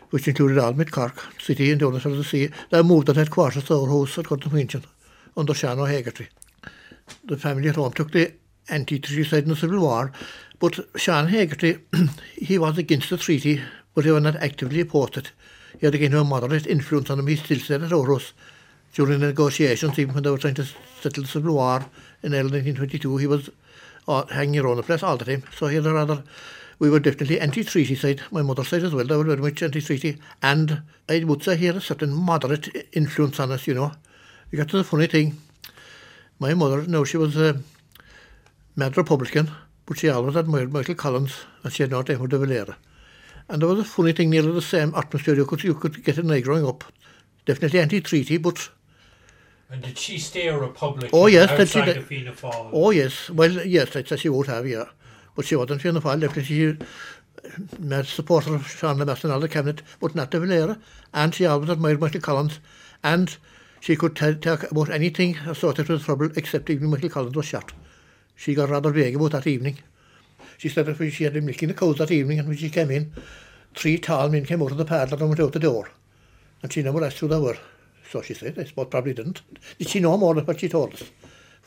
which 0.10 0.28
included 0.28 0.58
Almid, 0.58 0.92
Cork, 0.92 1.24
City 1.39 1.72
and 1.72 1.80
the 1.80 1.88
other 1.88 2.00
side 2.00 2.12
of 2.13 2.18
the 2.18 2.24
Sea, 2.24 2.50
they 2.72 2.82
moved 2.82 3.10
at 3.10 3.15
headquarters 3.15 3.63
to 3.65 3.80
our 3.80 3.88
house 3.88 4.18
at 4.18 4.28
Gordon 4.28 4.52
Winchon 4.52 4.84
under 5.38 5.54
Shannon 5.54 5.88
Hegarty. 5.88 6.28
The 7.24 7.38
family 7.38 7.70
at 7.70 7.76
home 7.76 7.94
took 7.94 8.12
the 8.12 8.34
anti-treaty 8.70 9.24
side 9.24 9.44
in 9.44 9.50
the 9.50 9.56
Civil 9.56 9.80
War, 9.80 10.12
but 10.60 10.80
Sean 10.96 11.28
Hagerty, 11.28 11.80
he 12.36 12.58
was 12.58 12.78
against 12.78 13.10
the 13.10 13.18
treaty, 13.18 13.62
but 13.96 14.06
he 14.06 14.12
was 14.12 14.24
not 14.24 14.36
actively 14.38 14.82
opposed 14.82 15.18
it. 15.18 15.32
He 15.80 15.86
had 15.86 15.96
again 15.96 16.13
a 16.13 16.24
moderate 16.24 16.68
influence 16.68 17.10
on 17.10 17.20
him, 17.20 17.28
he 17.28 17.36
still 17.36 17.60
said 17.60 17.84
at 17.84 17.94
Oros. 17.94 18.34
During 18.93 19.19
the 19.19 19.28
negotiations, 19.28 19.97
even 19.99 20.13
when 20.13 20.23
they 20.23 20.30
were 20.30 20.38
trying 20.38 20.56
to 20.56 20.67
settle 21.02 21.23
the 21.23 21.30
Civil 21.30 21.56
War 21.56 21.86
in 22.23 22.34
early 22.34 22.62
1922. 22.62 23.17
He 23.17 23.28
was 23.28 23.49
uh, 24.08 24.25
hanging 24.28 24.60
around 24.60 24.78
the 24.78 24.84
place 24.84 25.04
all 25.04 25.17
the 25.17 25.25
time. 25.25 25.43
So 25.56 25.67
he 25.67 25.75
had 25.75 25.86
a 25.86 25.93
rather, 25.93 26.23
we 26.80 26.89
were 26.89 26.99
definitely 26.99 27.39
anti-treaty 27.39 27.95
side, 27.95 28.21
my 28.32 28.41
mother's 28.41 28.67
side 28.67 28.84
as 28.84 28.93
well. 28.93 29.06
They 29.06 29.15
were 29.15 29.23
very 29.23 29.41
much 29.41 29.62
anti-treaty. 29.62 30.17
And 30.41 30.82
I 31.08 31.23
would 31.23 31.43
say 31.43 31.56
he 31.56 31.67
had 31.67 31.75
a 31.75 31.82
certain 31.82 32.13
moderate 32.13 32.89
influence 32.93 33.39
on 33.39 33.52
us, 33.52 33.67
you 33.67 33.73
know. 33.73 33.91
You 34.52 34.58
got 34.58 34.69
to 34.69 34.78
the 34.78 34.84
funny 34.84 35.08
thing, 35.08 35.38
my 36.39 36.54
mother, 36.54 36.84
no, 36.88 37.04
she 37.04 37.17
was 37.17 37.36
a 37.38 37.62
mad 38.75 38.97
Republican, 38.97 39.52
but 39.86 39.99
she 39.99 40.10
always 40.10 40.36
admired 40.36 40.73
Michael 40.73 40.95
Collins, 40.95 41.36
and 41.63 41.71
she 41.71 41.84
had 41.84 41.91
not 41.91 42.10
Emma 42.10 42.28
de 42.28 42.38
Valera. 42.38 42.78
And 43.47 43.62
there 43.62 43.69
was 43.69 43.80
a 43.80 43.84
funny 43.84 44.13
thing, 44.13 44.30
nearly 44.30 44.52
the 44.52 44.62
same 44.62 44.93
atmosphere 44.95 45.36
you 45.36 45.45
could, 45.45 45.63
you 45.63 45.75
could 45.75 46.04
get 46.04 46.17
in 46.17 46.28
there 46.28 46.41
growing 46.41 46.65
up. 46.65 46.84
Definitely 47.45 47.80
anti-treaty, 47.80 48.38
but 48.38 48.69
And 49.72 49.84
did 49.84 49.98
she 49.98 50.18
stay 50.18 50.48
a 50.48 50.58
Republican 50.58 51.12
oh, 51.14 51.28
yes, 51.28 51.52
outside 51.52 51.86
that 51.86 51.94
she, 51.94 52.00
of 52.00 52.08
Fianna 52.08 52.32
Fáil? 52.32 52.70
Oh, 52.74 52.90
yes. 52.90 53.30
Well, 53.30 53.52
yes, 53.52 53.96
I'd 53.96 54.10
what 54.10 54.20
she 54.20 54.30
would 54.30 54.48
have, 54.48 54.68
yeah. 54.68 54.86
But 55.36 55.46
she 55.46 55.56
wasn't 55.56 55.82
Fianna 55.82 56.02
Fáil, 56.02 56.20
definitely. 56.20 56.44
She 56.44 56.78
met 57.78 58.08
supporter 58.08 58.56
of 58.56 58.68
Sean 58.68 58.98
Lamess 58.98 59.24
and 59.24 59.32
all 59.32 59.40
the 59.40 59.48
cabinet, 59.48 59.84
but 60.00 60.16
not 60.16 60.32
de 60.32 60.40
Valera. 60.40 60.80
And 61.14 61.36
she 61.36 61.46
always 61.46 61.70
admired 61.70 62.02
Michael 62.02 62.20
Collins. 62.20 62.60
And 63.04 63.38
she 63.80 63.96
could 63.96 64.16
talk 64.16 64.70
about 64.72 64.90
anything 64.90 65.38
associated 65.38 65.90
with 65.90 66.04
trouble, 66.04 66.32
except 66.36 66.70
even 66.72 66.90
Michael 66.90 67.10
Collins 67.10 67.36
was 67.36 67.46
shot. 67.46 67.72
She 68.36 68.56
got 68.56 68.70
rather 68.70 68.92
vague 68.92 69.16
about 69.16 69.32
that 69.32 69.48
evening. 69.48 69.78
She 70.58 70.70
said 70.70 70.88
that 70.88 71.12
she 71.12 71.24
had 71.24 71.34
been 71.34 71.46
milking 71.46 71.68
the 71.68 71.74
cows 71.76 72.00
that 72.00 72.12
evening, 72.12 72.40
and 72.40 72.48
when 72.48 72.58
she 72.58 72.70
came 72.70 72.90
in, 72.90 73.14
three 73.76 73.98
tall 74.00 74.30
men 74.30 74.46
came 74.46 74.64
out 74.64 74.72
of 74.72 74.78
the 74.78 74.86
parlour 74.86 75.18
and 75.18 75.30
went 75.30 75.40
out 75.40 75.54
the 75.54 75.60
door. 75.60 75.90
And 76.64 76.74
she 76.74 76.82
never 76.82 77.04
asked 77.04 77.20
who 77.20 77.28
they 77.28 77.40
were. 77.40 77.58
So 78.12 78.22
she 78.22 78.34
said, 78.34 78.58
I 78.58 78.63
suppose 78.63 78.88
probably 78.89 79.13
didn't. 79.13 79.41
Did 79.78 79.89
she 79.89 80.00
know 80.00 80.17
more 80.17 80.34
than 80.34 80.45
what 80.45 80.60
she 80.60 80.67
told 80.69 80.93
us? 80.93 81.04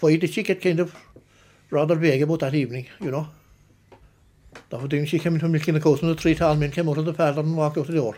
Why 0.00 0.16
did 0.16 0.30
she 0.30 0.42
get 0.42 0.60
kind 0.60 0.80
of 0.80 0.94
rather 1.70 1.94
vague 1.94 2.22
about 2.22 2.40
that 2.40 2.54
evening, 2.54 2.88
you 3.00 3.10
know? 3.10 3.28
That 4.70 4.82
was 4.82 5.08
she 5.08 5.18
came 5.18 5.34
into 5.34 5.48
milking 5.48 5.74
the 5.74 5.80
coast 5.80 6.02
and 6.02 6.10
the 6.10 6.20
three 6.20 6.34
tall 6.34 6.56
men 6.56 6.72
came 6.72 6.88
out 6.88 6.98
of 6.98 7.04
the 7.04 7.14
parlour 7.14 7.40
and 7.40 7.56
walked 7.56 7.78
out 7.78 7.86
the 7.86 7.94
door. 7.94 8.16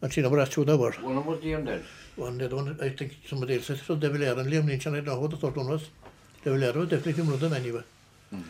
And 0.00 0.12
she 0.12 0.22
never 0.22 0.38
asked 0.38 0.54
who 0.54 0.64
they 0.64 0.76
were. 0.76 0.92
One 0.92 1.16
of 1.16 1.24
them 1.24 1.26
was 1.26 1.40
Liam 1.40 1.66
dead. 1.66 1.84
One 2.14 2.38
dead 2.38 2.52
one, 2.52 2.78
I 2.80 2.90
think 2.90 3.16
somebody 3.26 3.54
else 3.54 3.66
said, 3.66 3.78
so 3.78 3.96
Devil 3.96 4.22
Air 4.22 4.38
and 4.38 4.50
Liam 4.50 4.66
Lynch, 4.66 4.86
and 4.86 4.96
I 4.96 5.00
don't 5.00 5.14
know 5.14 5.20
what 5.20 5.30
the 5.30 5.36
third 5.36 5.56
one 5.56 5.68
was. 5.68 5.90
Devil 6.44 6.62
Air 6.62 6.72
was 6.72 6.88
definitely 6.88 7.24
one 7.24 7.34
of 7.34 7.40
them 7.40 7.52
anyway. 7.52 7.82
Mm. 8.32 8.44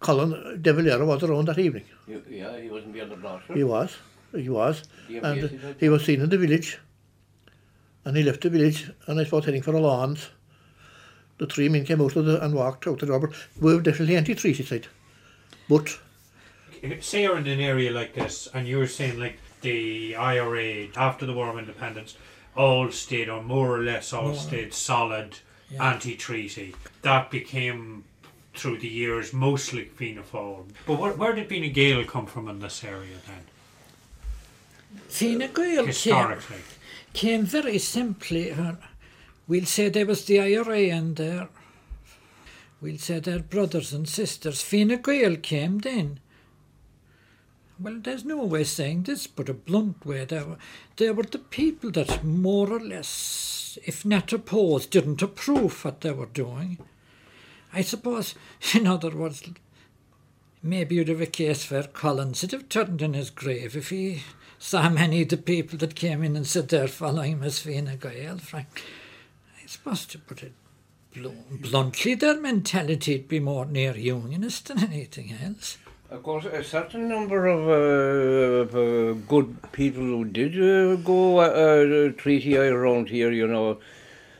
Colin 0.00 0.60
De 0.60 0.72
Valera 0.72 1.04
was 1.04 1.22
around 1.22 1.48
that 1.48 1.58
evening. 1.58 1.84
You, 2.06 2.22
yeah, 2.28 2.58
he 2.58 2.68
wasn't 2.68 2.92
behind 2.92 3.12
the 3.12 3.16
blaster. 3.16 3.54
He 3.54 3.64
was. 3.64 3.96
He 4.32 4.48
was. 4.48 4.82
And 5.08 5.76
he 5.78 5.88
was 5.88 6.04
seen 6.04 6.20
in 6.20 6.28
the 6.28 6.38
village. 6.38 6.78
And 8.04 8.16
he 8.16 8.22
left 8.22 8.40
the 8.42 8.50
village, 8.50 8.90
and 9.06 9.20
I 9.20 9.26
was 9.30 9.44
heading 9.44 9.62
for 9.62 9.74
a 9.74 9.80
lawns. 9.80 10.28
The 11.38 11.46
three 11.46 11.68
men 11.68 11.84
came 11.84 12.00
out 12.00 12.16
of 12.16 12.24
the, 12.24 12.42
and 12.44 12.54
walked 12.54 12.86
out 12.86 12.98
the 13.00 13.06
rubber. 13.06 13.30
We 13.60 13.74
were 13.74 13.80
definitely 13.82 14.16
anti-treaty 14.16 14.64
side. 14.64 14.86
But 15.68 15.98
Say 17.00 17.22
you're 17.24 17.36
in 17.36 17.46
an 17.46 17.60
area 17.60 17.90
like 17.90 18.14
this, 18.14 18.48
and 18.54 18.66
you 18.66 18.78
were 18.78 18.86
saying 18.86 19.18
like 19.18 19.38
the 19.62 20.14
IRA 20.16 20.88
after 20.96 21.26
the 21.26 21.32
War 21.32 21.50
of 21.50 21.58
Independence, 21.58 22.16
all 22.56 22.90
stayed 22.90 23.28
or 23.28 23.42
more 23.42 23.68
or 23.76 23.82
less 23.82 24.12
all 24.12 24.34
stayed 24.34 24.72
solid 24.72 25.38
Yeah. 25.70 25.90
anti-treaty. 25.92 26.74
That 27.02 27.30
became 27.30 28.04
through 28.54 28.78
the 28.78 28.88
years 28.88 29.32
mostly 29.32 29.84
Fianna 29.84 30.22
Fáil. 30.22 30.66
But 30.86 30.98
where, 30.98 31.12
where 31.12 31.32
did 31.34 31.48
Fianna 31.48 31.68
Gael 31.68 32.04
come 32.04 32.26
from 32.26 32.48
in 32.48 32.60
this 32.60 32.82
area 32.82 33.16
then? 33.26 33.44
Fine 35.08 35.50
Gael 35.52 35.86
Historically, 35.86 36.56
came 36.56 36.64
very 37.14 37.78
simply. 37.78 38.54
We'll 39.46 39.64
say 39.64 39.88
there 39.88 40.06
was 40.06 40.24
the 40.26 40.40
IRA 40.40 40.80
in 40.80 41.14
there. 41.14 41.48
We'll 42.80 42.98
say 42.98 43.18
they're 43.18 43.40
brothers 43.40 43.92
and 43.92 44.08
sisters. 44.08 44.62
Fine 44.62 45.00
Gael 45.02 45.36
came 45.36 45.78
then. 45.78 46.20
Well, 47.80 47.98
there's 48.02 48.24
no 48.24 48.44
way 48.44 48.64
saying 48.64 49.04
this, 49.04 49.26
but 49.26 49.48
a 49.48 49.54
blunt 49.54 50.04
way. 50.04 50.24
They 50.24 50.42
were, 50.42 50.58
they 50.96 51.10
were 51.12 51.22
the 51.22 51.38
people 51.38 51.90
that 51.92 52.24
more 52.24 52.70
or 52.70 52.80
less, 52.80 53.78
if 53.84 54.04
not 54.04 54.32
opposed, 54.32 54.90
didn't 54.90 55.22
approve 55.22 55.84
what 55.84 56.00
they 56.00 56.10
were 56.10 56.26
doing. 56.26 56.78
I 57.72 57.82
suppose, 57.82 58.34
in 58.74 58.86
other 58.86 59.10
words, 59.10 59.42
maybe 60.62 60.96
you'd 60.96 61.08
have 61.08 61.20
a 61.20 61.26
case 61.26 61.70
where 61.70 61.84
Collins 61.84 62.42
would 62.42 62.52
have 62.52 62.68
turned 62.68 63.00
in 63.00 63.14
his 63.14 63.30
grave 63.30 63.76
if 63.76 63.90
he 63.90 64.22
saw 64.58 64.88
many 64.88 65.22
of 65.22 65.28
the 65.28 65.36
people 65.36 65.78
that 65.78 65.94
came 65.94 66.22
in 66.22 66.36
and 66.36 66.46
said 66.46 66.68
they're 66.68 66.88
following 66.88 67.42
as 67.42 67.60
Fine 67.60 67.98
Gael, 68.00 68.38
Frank. 68.38 68.82
I 69.62 69.66
suppose 69.66 70.06
to 70.06 70.18
put 70.18 70.42
it 70.42 70.52
blu- 71.14 71.34
bluntly, 71.50 72.14
their 72.14 72.40
mentality 72.40 73.16
would 73.16 73.28
be 73.28 73.40
more 73.40 73.66
near 73.66 73.96
unionist 73.96 74.66
than 74.68 74.78
anything 74.84 75.34
else. 75.42 75.78
Of 76.10 76.22
course, 76.22 76.46
a 76.46 76.64
certain 76.64 77.06
number 77.06 77.46
of 77.46 77.68
uh, 77.68 78.78
uh, 78.78 79.12
good 79.28 79.58
people 79.72 80.02
who 80.02 80.24
did 80.24 80.54
uh, 80.56 80.96
go 80.96 81.40
uh, 81.40 82.12
treaty 82.12 82.56
around 82.56 83.10
here, 83.10 83.30
you 83.30 83.46
know. 83.46 83.78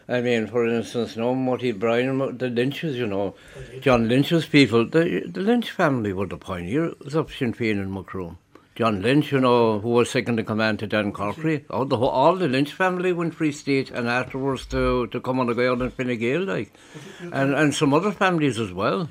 I 0.09 0.23
mean, 0.23 0.47
for 0.47 0.67
instance, 0.67 1.19
no, 1.19 1.35
Marty 1.35 1.73
Bryan, 1.73 2.39
the 2.39 2.49
Lynches, 2.49 2.97
you 2.97 3.07
know, 3.07 3.35
John 3.83 4.09
Lynch's 4.09 4.47
people, 4.47 4.87
the, 4.87 5.25
the 5.27 5.41
Lynch 5.41 5.71
family 5.71 6.15
were 6.15 6.27
the 6.27 6.39
pioneers 6.39 7.15
of 7.15 7.35
Sinn 7.35 7.53
Féin 7.53 7.73
and 7.73 7.93
Macroom. 7.93 8.39
John 8.79 9.03
Lynch, 9.03 9.33
you 9.33 9.41
know, 9.41 9.81
who 9.81 9.89
was 9.89 10.09
second 10.09 10.39
in 10.39 10.45
command 10.47 10.79
to 10.79 10.87
Dan 10.87 11.13
Corkery, 11.13 11.65
all 11.69 11.85
the, 11.85 11.97
whole- 11.97 12.09
all 12.09 12.37
the 12.37 12.47
Lynch 12.47 12.73
family 12.73 13.13
went 13.13 13.35
Free 13.35 13.51
State 13.51 13.91
and 13.91 14.09
afterwards 14.09 14.67
to, 14.67 15.09
to 15.09 15.21
Cumann 15.21 15.49
na 15.49 15.53
nGaedheal 15.55 15.83
and 15.83 15.93
Fine 15.93 16.17
Gael, 16.19 16.45
like, 16.45 16.73
and, 17.21 17.55
and 17.55 17.75
some 17.75 17.93
other 17.93 18.13
families 18.13 18.57
as 18.57 18.73
well. 18.73 19.11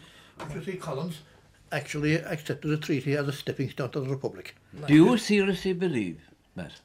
you 0.55 0.63
see, 0.63 0.77
Collins 0.77 1.17
actually 1.73 2.15
accepted 2.15 2.69
the 2.69 2.77
treaty 2.77 3.17
as 3.17 3.27
a 3.27 3.33
stepping 3.33 3.69
stone 3.69 3.89
to 3.91 3.99
the 3.99 4.07
Republic. 4.09 4.55
Do 4.87 4.93
you 4.93 5.17
seriously 5.17 5.73
believe, 5.73 6.21
Matt, 6.55 6.79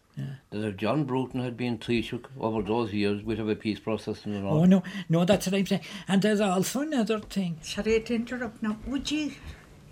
that 0.50 0.64
if 0.66 0.76
John 0.76 1.04
Bruton 1.04 1.40
had 1.40 1.56
been 1.56 1.78
Taoiseach 1.78 2.24
over 2.40 2.62
those 2.62 2.92
years, 2.92 3.22
we'd 3.22 3.38
have 3.38 3.48
a 3.48 3.54
peace 3.54 3.78
process 3.78 4.26
in 4.26 4.32
the 4.32 4.48
Oh, 4.48 4.64
no, 4.64 4.82
no, 5.08 5.24
that's 5.24 5.46
what 5.46 5.54
I'm 5.54 5.66
saying. 5.66 5.82
And 6.08 6.20
there's 6.20 6.40
also 6.40 6.80
another 6.80 7.20
thing. 7.20 7.58
Sorry 7.62 8.00
to 8.00 8.12
interrupt 8.16 8.60
now. 8.60 8.76
Would 8.88 9.08
you 9.12 9.30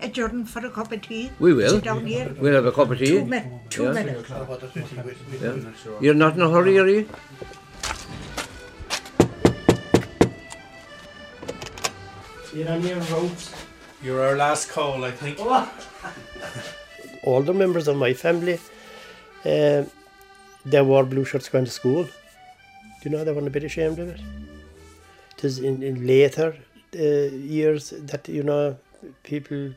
adjourn 0.01 0.45
for 0.45 0.65
a 0.65 0.69
cup 0.69 0.91
of 0.91 1.01
tea? 1.01 1.31
We 1.39 1.53
will. 1.53 1.69
Sit 1.71 1.83
down 1.83 2.05
here. 2.05 2.33
We'll 2.39 2.53
have 2.55 2.65
a 2.65 2.71
cup 2.71 2.91
of 2.91 2.97
tea. 2.99 3.07
Two, 3.07 3.25
mi- 3.25 3.43
two 3.69 3.83
Yeah. 3.85 3.91
minutes. 3.91 4.29
Yeah. 5.41 5.91
You're 6.01 6.13
not 6.13 6.35
in 6.35 6.41
a 6.41 6.49
hurry, 6.49 6.77
are 6.79 6.87
you? 6.87 7.07
You're 12.53 12.69
on 12.69 12.81
your 12.85 12.99
roads. 13.11 13.53
you're 14.03 14.21
our 14.21 14.35
last 14.35 14.69
call, 14.69 15.03
I 15.05 15.11
think. 15.11 15.39
All 17.23 17.41
the 17.41 17.53
members 17.53 17.87
of 17.87 17.95
my 17.97 18.13
family, 18.13 18.59
uh, 19.45 19.83
they 20.65 20.81
wore 20.81 21.05
blue 21.05 21.23
shirts 21.23 21.47
going 21.49 21.65
to 21.65 21.71
school. 21.71 22.03
Do 22.03 22.09
you 23.03 23.11
know 23.11 23.23
they 23.23 23.31
weren't 23.31 23.47
a 23.47 23.51
bit 23.51 23.63
ashamed 23.63 23.99
of 23.99 24.09
it? 24.09 24.19
It 25.37 25.43
is 25.45 25.59
in, 25.59 25.81
in 25.81 26.05
later 26.05 26.55
uh, 26.95 27.01
years 27.01 27.91
that, 27.91 28.27
you 28.27 28.43
know, 28.43 28.75
people 29.23 29.71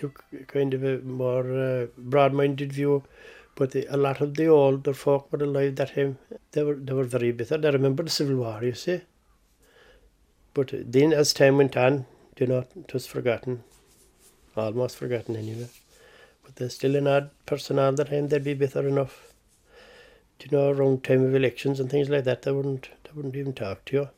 took 0.00 0.24
kind 0.48 0.74
of 0.74 0.82
a 0.82 0.98
more 0.98 1.52
uh, 1.52 1.86
broad-minded 1.96 2.72
view. 2.72 3.04
But 3.54 3.72
the, 3.72 3.86
a 3.94 3.96
lot 3.96 4.20
of 4.20 4.34
the 4.34 4.46
older 4.46 4.94
folk 4.94 5.30
were 5.30 5.44
alive 5.44 5.76
that 5.76 5.94
time. 5.94 6.18
They 6.52 6.62
were, 6.62 6.74
they 6.74 6.94
were 6.94 7.04
very 7.04 7.32
bitter. 7.32 7.58
They 7.58 7.70
remember 7.70 8.02
the 8.02 8.10
Civil 8.10 8.36
War, 8.36 8.60
you 8.62 8.74
see. 8.74 9.02
But 10.54 10.72
then 10.72 11.12
as 11.12 11.32
time 11.32 11.58
went 11.58 11.76
on, 11.76 12.06
you 12.38 12.46
know, 12.46 12.64
it 12.74 12.92
was 12.94 13.06
forgotten. 13.06 13.62
Almost 14.56 14.96
forgotten 14.96 15.36
anyway. 15.36 15.68
But 16.42 16.56
there's 16.56 16.74
still 16.74 16.96
an 16.96 17.06
odd 17.06 17.30
person 17.44 17.78
all 17.78 17.92
the 17.92 18.04
time, 18.04 18.28
they'd 18.28 18.42
be 18.42 18.54
bitter 18.54 18.88
enough. 18.88 19.32
Do 20.38 20.46
you 20.50 20.56
know, 20.56 20.70
around 20.70 21.04
time 21.04 21.22
of 21.22 21.34
elections 21.34 21.78
and 21.78 21.90
things 21.90 22.08
like 22.08 22.24
that, 22.24 22.42
they 22.42 22.50
wouldn't 22.50 22.88
they 23.04 23.10
wouldn't 23.14 23.36
even 23.36 23.52
talk 23.52 23.84
to 23.86 23.96
you. 23.96 24.08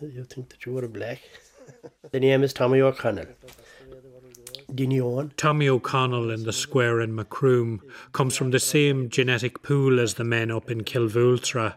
You 0.00 0.24
think 0.24 0.48
that 0.48 0.66
you 0.66 0.72
were 0.72 0.84
a 0.84 0.88
black. 0.88 1.20
the 2.10 2.20
name 2.20 2.42
is 2.42 2.52
Tommy 2.52 2.80
O'Connell. 2.80 3.28
Dinion. 4.74 5.32
Tommy 5.36 5.68
O'Connell 5.68 6.30
in 6.30 6.44
the 6.44 6.52
square 6.52 7.00
in 7.00 7.14
Macroom 7.14 7.80
comes 8.12 8.36
from 8.36 8.50
the 8.50 8.58
same 8.58 9.08
genetic 9.08 9.62
pool 9.62 10.00
as 10.00 10.14
the 10.14 10.24
men 10.24 10.50
up 10.50 10.70
in 10.70 10.82
Kilvultra. 10.82 11.74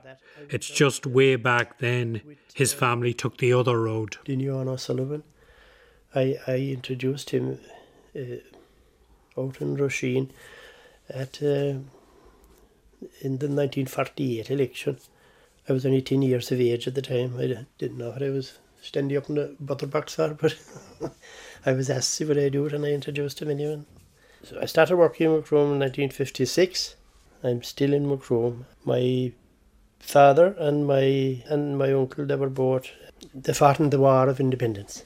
It's 0.49 0.69
just 0.69 1.05
way 1.05 1.35
back 1.35 1.79
then 1.79 2.21
his 2.53 2.73
family 2.73 3.13
took 3.13 3.37
the 3.37 3.53
other 3.53 3.79
road. 3.79 4.17
Dinion 4.25 4.67
O'Sullivan. 4.67 5.23
I, 6.15 6.37
I 6.47 6.57
introduced 6.57 7.29
him 7.29 7.59
uh, 8.15 9.39
out 9.39 9.61
in 9.61 9.77
Roisin 9.77 10.31
at 11.09 11.41
uh, 11.43 11.77
in 13.21 13.37
the 13.37 13.47
1948 13.47 14.49
election. 14.49 14.97
I 15.67 15.73
was 15.73 15.85
only 15.85 16.01
10 16.01 16.23
years 16.23 16.51
of 16.51 16.59
age 16.59 16.87
at 16.87 16.95
the 16.95 17.01
time. 17.01 17.35
I 17.37 17.65
didn't 17.77 17.97
know 17.97 18.09
what 18.09 18.23
I 18.23 18.29
was 18.29 18.57
standing 18.81 19.17
up 19.17 19.29
in 19.29 19.35
the 19.35 19.55
butter 19.59 19.87
box 19.87 20.15
for, 20.15 20.33
but 20.33 20.57
I 21.65 21.73
was 21.73 21.89
asked 21.89 22.17
to 22.17 22.27
what 22.27 22.37
I 22.37 22.49
do 22.49 22.65
it 22.65 22.73
and 22.73 22.85
I 22.85 22.89
introduced 22.89 23.41
him 23.41 23.49
anyway. 23.49 23.81
So 24.43 24.59
I 24.61 24.65
started 24.65 24.95
working 24.95 25.27
in 25.27 25.35
Macroom 25.35 25.73
in 25.73 25.79
1956. 25.79 26.95
I'm 27.43 27.63
still 27.63 27.93
in 27.93 28.07
Macroom. 28.07 28.65
My 28.85 29.33
father 29.99 30.55
and 30.57 30.87
my 30.87 31.43
and 31.47 31.77
my 31.77 31.91
uncle, 31.91 32.25
they 32.25 32.35
were 32.35 32.49
both, 32.49 32.89
they 33.33 33.53
fought 33.53 33.79
in 33.79 33.89
the 33.89 33.99
War 33.99 34.29
of 34.29 34.39
Independence. 34.39 35.03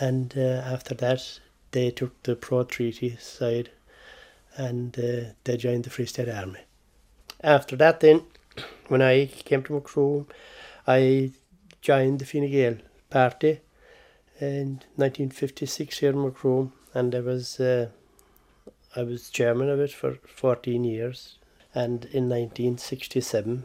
And 0.00 0.34
uh, 0.36 0.62
after 0.64 0.94
that, 0.94 1.40
they 1.72 1.90
took 1.90 2.22
the 2.22 2.36
pro-treaty 2.36 3.16
side 3.16 3.70
and 4.56 4.96
uh, 4.98 5.32
they 5.44 5.56
joined 5.56 5.84
the 5.84 5.90
Free 5.90 6.06
State 6.06 6.28
Army. 6.28 6.60
After 7.42 7.76
that 7.76 8.00
then, 8.00 8.22
when 8.88 9.02
I 9.02 9.26
came 9.26 9.62
to 9.64 9.74
Macroom, 9.74 10.26
I 10.86 11.32
joined 11.80 12.20
the 12.20 12.26
Fine 12.26 12.50
Gael 12.50 12.76
party 13.10 13.60
in 14.40 14.80
1956 14.96 15.98
here 15.98 16.10
in 16.10 16.22
Macroom 16.22 16.72
and 16.94 17.14
I 17.14 17.20
was 17.20 17.58
uh, 17.58 17.88
I 18.94 19.02
was 19.02 19.30
chairman 19.30 19.68
of 19.68 19.80
it 19.80 19.92
for 19.92 20.18
14 20.26 20.84
years 20.84 21.38
and 21.74 22.04
in 22.06 22.28
1967 22.28 23.64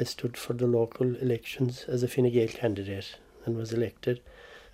I 0.00 0.04
stood 0.04 0.36
for 0.36 0.54
the 0.54 0.66
local 0.66 1.14
elections 1.16 1.84
as 1.88 2.02
a 2.02 2.08
Fine 2.08 2.30
Gael 2.32 2.48
candidate 2.48 3.16
and 3.44 3.56
was 3.56 3.72
elected. 3.72 4.20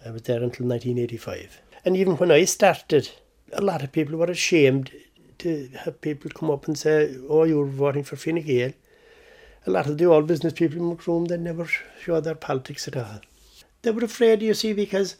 I 0.06 0.10
was 0.10 0.22
there 0.22 0.36
until 0.36 0.66
1985. 0.66 1.60
And 1.84 1.96
even 1.96 2.16
when 2.16 2.30
I 2.30 2.44
started, 2.44 3.10
a 3.52 3.60
lot 3.60 3.82
of 3.82 3.92
people 3.92 4.16
were 4.16 4.30
ashamed 4.30 4.92
to 5.38 5.68
have 5.84 6.00
people 6.00 6.30
come 6.30 6.50
up 6.50 6.66
and 6.66 6.78
say, 6.78 7.16
oh, 7.28 7.44
you're 7.44 7.66
voting 7.66 8.04
for 8.04 8.16
Fine 8.16 8.42
Gael. 8.42 8.72
A 9.66 9.70
lot 9.70 9.86
of 9.86 9.98
the 9.98 10.06
old 10.06 10.26
business 10.26 10.52
people 10.52 10.78
in 10.78 10.88
Macroom, 10.88 11.26
they 11.26 11.36
never 11.36 11.66
showed 12.00 12.24
their 12.24 12.34
politics 12.34 12.86
at 12.88 12.96
all. 12.96 13.20
They 13.82 13.90
were 13.90 14.04
afraid, 14.04 14.42
you 14.42 14.54
see, 14.54 14.72
because 14.72 15.16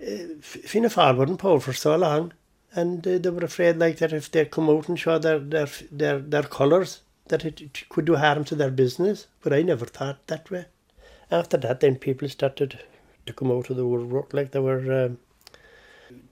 uh, 0.00 0.36
Fianna 0.40 0.88
Fáil 0.88 1.26
in 1.26 1.36
power 1.36 1.60
for 1.60 1.72
so 1.72 1.96
long, 1.96 2.32
and 2.72 3.06
uh, 3.06 3.18
they 3.18 3.30
were 3.30 3.44
afraid 3.44 3.78
like 3.78 3.98
that 3.98 4.12
if 4.12 4.30
they 4.30 4.44
come 4.44 4.68
out 4.68 4.88
and 4.88 4.98
show 4.98 5.18
their 5.18 5.38
their 5.38 5.68
their, 5.90 6.18
their 6.18 6.42
colours, 6.42 7.00
that 7.28 7.44
it, 7.44 7.60
it 7.60 7.88
could 7.88 8.04
do 8.04 8.16
harm 8.16 8.44
to 8.44 8.54
their 8.54 8.70
business. 8.70 9.26
But 9.42 9.52
I 9.52 9.62
never 9.62 9.86
thought 9.86 10.26
that 10.26 10.50
way. 10.50 10.66
After 11.30 11.56
that, 11.58 11.80
then 11.80 11.96
people 11.96 12.28
started 12.28 12.78
to 13.26 13.32
come 13.32 13.50
out 13.50 13.70
of 13.70 13.76
the 13.76 13.86
woodwork 13.86 14.32
like 14.32 14.50
they 14.50 14.60
were. 14.60 15.04
Um, 15.04 15.18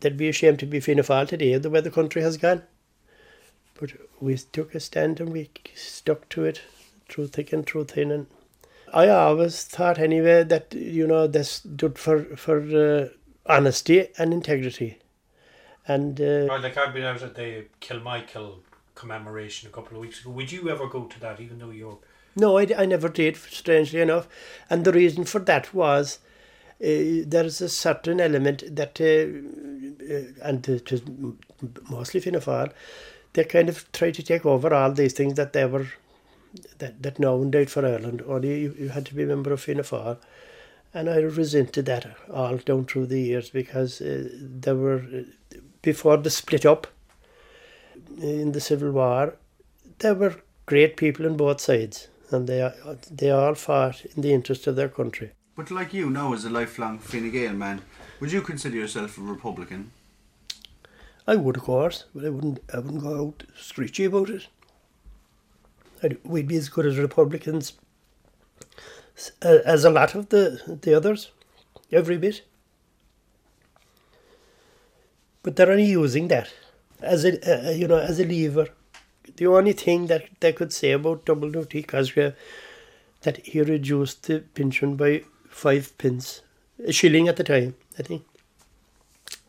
they'd 0.01 0.16
be 0.16 0.29
ashamed 0.29 0.59
to 0.61 0.66
be 0.66 0.81
Fianna 0.81 1.03
Fáil 1.03 1.29
today, 1.29 1.57
the 1.59 1.71
way 1.71 1.81
the 1.81 1.90
country 1.90 2.23
has 2.23 2.37
gone. 2.37 2.62
But 3.79 3.92
we 4.21 4.37
took 4.37 4.75
a 4.75 4.81
stand 4.81 5.21
and 5.21 5.33
we 5.33 5.51
stuck 5.75 6.29
to 6.31 6.45
it 6.45 6.62
through 7.09 7.29
thick 7.29 7.53
and 7.53 7.66
through 7.66 7.85
thin. 7.85 8.11
And 8.11 8.27
I 8.97 9.09
always 9.11 9.63
thought 9.65 9.99
anyway 9.99 10.43
that 10.45 10.75
you 10.75 11.07
know 11.07 11.27
this 11.27 11.51
stood 11.51 11.99
for 11.99 12.25
for 12.37 12.59
uh, 12.61 13.09
honesty 13.45 14.09
and 14.19 14.33
integrity. 14.33 14.99
And 15.87 16.21
uh, 16.21 16.47
Right, 16.49 16.63
like 16.63 16.77
I've 16.77 16.95
been 16.95 17.05
out 17.05 17.23
at 17.23 17.35
the 17.35 17.67
Kilmichael 17.81 18.61
commemoration 18.95 19.69
a 19.69 19.73
couple 19.73 19.97
of 19.97 20.01
weeks 20.01 20.21
ago. 20.21 20.31
Would 20.31 20.51
you 20.51 20.71
ever 20.71 20.89
go 20.89 21.05
to 21.05 21.21
that, 21.21 21.41
even 21.41 21.59
though 21.59 21.71
you're 21.71 21.99
No, 22.35 22.59
I, 22.59 22.67
I 22.77 22.87
never 22.87 23.09
did, 23.09 23.37
strangely 23.37 24.01
enough. 24.01 24.29
And 24.71 24.85
the 24.85 24.93
reason 24.93 25.25
for 25.25 25.41
that 25.41 25.73
was 25.75 26.19
uh, 26.81 27.23
there 27.27 27.45
is 27.45 27.61
a 27.61 27.69
certain 27.69 28.21
element 28.21 28.65
that, 28.75 29.01
uh, 29.01 30.15
uh, 30.15 30.49
and 30.49 30.69
it 30.69 30.91
was 30.91 31.03
mostly 31.89 32.21
Fianna 32.21 32.41
Fáil, 32.41 32.73
they 33.35 33.45
kind 33.45 33.69
of 33.69 33.91
tried 33.93 34.15
to 34.15 34.23
take 34.23 34.47
over 34.47 34.73
all 34.75 34.93
these 34.93 35.13
things 35.13 35.35
that 35.35 35.53
they 35.53 35.67
were, 35.67 35.87
that, 36.79 37.03
that 37.03 37.19
no 37.19 37.37
one 37.37 37.51
did 37.51 37.71
for 37.71 37.85
Ireland. 37.85 38.23
Only 38.27 38.61
you, 38.61 38.75
you 38.79 38.88
had 38.90 39.07
to 39.07 39.14
be 39.14 39.23
a 39.23 39.27
member 39.27 39.53
of 39.53 39.61
Fianna 39.61 39.83
Fáil. 39.83 40.19
And 40.95 41.11
I 41.11 41.16
resented 41.16 41.87
that 41.87 42.16
all 42.33 42.57
down 42.57 42.87
through 42.87 43.07
the 43.07 43.21
years 43.21 43.51
because 43.51 44.01
uh, 44.01 44.29
there 44.33 44.77
were, 44.77 44.99
uh, 44.99 45.59
before 45.83 46.16
the 46.16 46.31
split 46.31 46.64
up 46.64 46.87
in 48.19 48.53
the 48.53 48.61
Civil 48.61 48.92
War, 48.92 49.35
there 49.99 50.14
were 50.14 50.37
great 50.64 50.97
people 50.97 51.27
on 51.27 51.37
both 51.37 51.61
sides, 51.61 52.09
and 52.31 52.47
they 52.47 52.73
they 53.11 53.31
all 53.31 53.55
fought 53.55 54.05
in 54.05 54.23
the 54.23 54.33
interest 54.33 54.66
of 54.66 54.77
their 54.77 54.88
country. 54.88 55.33
But 55.55 55.71
like 55.71 55.95
you 55.95 56.11
now, 56.11 56.33
as 56.33 56.45
a 56.45 56.51
lifelong 56.51 56.99
Fine 56.99 57.31
Gael 57.31 57.53
man, 57.53 57.83
would 58.21 58.33
you 58.33 58.42
consider 58.42 58.77
yourself 58.77 59.19
a 59.19 59.21
Republican? 59.21 59.92
I 61.27 61.37
would, 61.37 61.57
of 61.57 61.62
course, 61.62 62.05
but 62.14 62.25
I 62.25 62.31
wouldn't. 62.31 62.61
I 62.73 62.79
wouldn't 62.79 63.03
go 63.03 63.27
out 63.27 63.45
screechy 63.59 64.05
about 64.05 64.31
it. 64.31 64.49
We'd 66.25 66.49
be 66.49 66.57
as 66.57 66.69
good 66.69 66.87
as 66.87 66.99
Republicans 66.99 67.73
as 69.43 69.85
a 69.85 69.91
lot 69.91 70.15
of 70.15 70.29
the 70.29 70.79
the 70.83 70.95
others, 70.95 71.31
every 71.91 72.19
bit. 72.19 72.43
But 75.43 75.57
they're 75.57 75.71
only 75.71 75.85
using 75.85 76.29
that 76.29 76.53
as 77.01 77.25
a 77.25 77.69
uh, 77.69 77.71
you 77.71 77.89
know 77.89 77.99
as 77.99 78.21
a 78.21 78.25
lever. 78.25 78.69
The 79.37 79.47
only 79.47 79.73
thing 79.73 80.07
that 80.07 80.29
they 80.41 80.53
could 80.53 80.73
say 80.73 80.93
about 80.93 81.25
Duty 81.25 81.83
Cosgrave 81.83 82.35
that 83.23 83.39
he 83.39 83.61
reduced 83.61 84.25
the 84.25 84.41
pension 84.41 84.97
by 84.97 85.23
five 85.49 85.97
pence, 85.99 86.43
a 86.87 86.93
shilling 86.93 87.29
at 87.29 87.37
the 87.37 87.45
time, 87.45 87.75
I 87.99 88.03
think. 88.03 88.25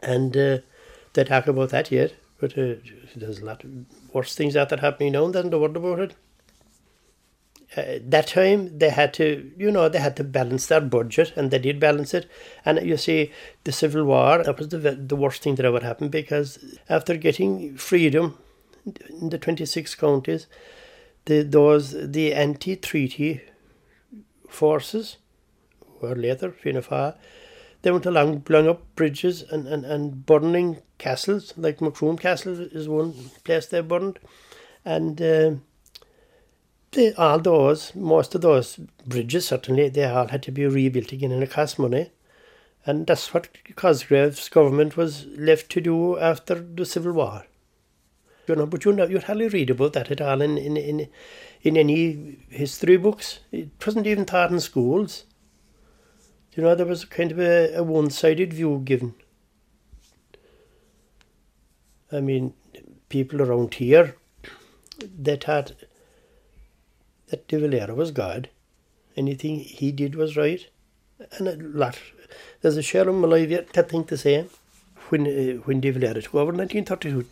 And 0.01 0.35
uh, 0.35 0.57
they 1.13 1.23
talk 1.23 1.47
about 1.47 1.69
that 1.69 1.91
yet, 1.91 2.13
but 2.39 2.57
uh, 2.57 2.75
there's 3.15 3.39
a 3.39 3.45
lot 3.45 3.63
worse 4.13 4.35
things 4.35 4.55
out 4.55 4.69
there 4.69 4.79
happening 4.79 5.13
now 5.13 5.27
than 5.27 5.49
the 5.49 5.59
word 5.59 5.75
about 5.75 5.99
it. 5.99 6.15
Uh, 7.77 7.99
that 8.01 8.27
time 8.27 8.79
they 8.79 8.89
had 8.89 9.13
to, 9.13 9.51
you 9.55 9.69
know, 9.69 9.87
they 9.87 9.99
had 9.99 10.15
to 10.15 10.23
balance 10.23 10.65
their 10.67 10.81
budget, 10.81 11.31
and 11.35 11.51
they 11.51 11.59
did 11.59 11.79
balance 11.79 12.13
it. 12.13 12.27
And 12.65 12.83
you 12.85 12.97
see, 12.97 13.31
the 13.65 13.71
Civil 13.71 14.05
War 14.05 14.43
that 14.43 14.57
was 14.57 14.69
the 14.69 14.79
the 14.79 15.15
worst 15.15 15.43
thing 15.43 15.55
that 15.55 15.65
ever 15.65 15.81
happened 15.81 16.11
because 16.11 16.57
after 16.89 17.15
getting 17.17 17.77
freedom 17.77 18.37
in 19.21 19.29
the 19.29 19.37
twenty 19.37 19.65
six 19.65 19.93
counties, 19.95 20.47
the 21.25 21.43
those 21.43 22.11
the 22.11 22.33
anti-treaty 22.33 23.41
forces, 24.49 25.17
or 26.01 26.15
later 26.15 26.51
Fianna 26.51 27.15
they 27.83 27.91
went 27.91 28.05
along 28.05 28.39
blowing 28.39 28.67
up 28.67 28.81
bridges 28.95 29.43
and, 29.43 29.67
and, 29.67 29.85
and 29.85 30.25
burning 30.25 30.77
castles, 30.97 31.53
like 31.57 31.79
Macroom 31.79 32.17
Castle 32.17 32.59
is 32.59 32.89
one 32.89 33.13
place 33.43 33.67
they 33.67 33.81
burned. 33.81 34.19
And 34.83 35.21
uh, 35.21 35.51
they, 36.97 37.13
all 37.13 37.39
those, 37.39 37.95
most 37.95 38.33
of 38.33 38.41
those 38.41 38.77
bridges 39.05 39.47
certainly, 39.47 39.87
they 39.87 40.03
all 40.03 40.27
had 40.27 40.41
to 40.43 40.51
be 40.51 40.65
rebuilt 40.65 41.11
again 41.11 41.31
and 41.31 41.43
it 41.43 41.51
cost 41.51 41.77
money. 41.77 42.11
And 42.85 43.05
that's 43.05 43.33
what 43.33 43.49
Cosgrave's 43.75 44.49
government 44.49 44.97
was 44.97 45.25
left 45.27 45.69
to 45.71 45.81
do 45.81 46.17
after 46.17 46.55
the 46.55 46.85
Civil 46.85 47.13
War. 47.13 47.45
You 48.47 48.55
know, 48.55 48.65
but 48.65 48.83
you 48.83 48.93
know, 48.93 49.05
you 49.05 49.19
hardly 49.19 49.47
read 49.49 49.69
about 49.69 49.93
that 49.93 50.09
at 50.09 50.21
all 50.21 50.41
in, 50.41 50.57
in, 50.57 50.75
in, 50.77 51.07
in 51.61 51.77
any 51.77 52.39
history 52.49 52.97
books. 52.97 53.41
It 53.51 53.69
wasn't 53.85 54.07
even 54.07 54.25
taught 54.25 54.51
in 54.51 54.59
schools. 54.59 55.25
You 56.53 56.63
know, 56.63 56.73
there 56.73 56.85
was 56.85 57.05
kind 57.05 57.31
of 57.31 57.39
a, 57.39 57.75
a 57.75 57.83
one-sided 57.83 58.53
view 58.53 58.81
given. 58.83 59.13
I 62.11 62.21
mean, 62.21 62.53
people 63.09 63.41
around 63.41 63.75
here, 63.75 64.15
they 64.99 65.35
thought 65.35 65.73
that 67.29 67.47
De 67.47 67.59
Valera 67.59 67.93
was 67.93 68.11
God. 68.11 68.49
Anything 69.15 69.59
he 69.59 69.91
did 69.91 70.15
was 70.15 70.37
right. 70.37 70.67
And 71.37 71.47
a 71.47 71.55
lot. 71.55 71.99
There's 72.61 72.77
a 72.77 72.81
share 72.81 73.07
of 73.09 73.15
Malavia 73.15 73.71
that 73.73 73.89
think 73.89 74.07
the 74.07 74.17
same. 74.17 74.49
When, 75.09 75.25
uh, 75.25 75.61
when 75.63 75.79
De 75.79 75.89
Valera 75.89 76.21
took 76.21 76.35
over 76.35 76.51
in 76.51 76.57
1932, 76.57 77.25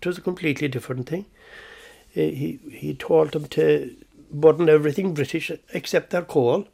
it 0.00 0.06
was 0.06 0.18
a 0.18 0.22
completely 0.22 0.68
different 0.68 1.08
thing. 1.08 1.26
Uh, 2.16 2.20
he, 2.20 2.58
he 2.70 2.94
told 2.94 3.32
them 3.32 3.46
to 3.48 3.94
burn 4.30 4.68
everything 4.68 5.14
British 5.14 5.50
except 5.72 6.10
their 6.10 6.22
coal 6.22 6.66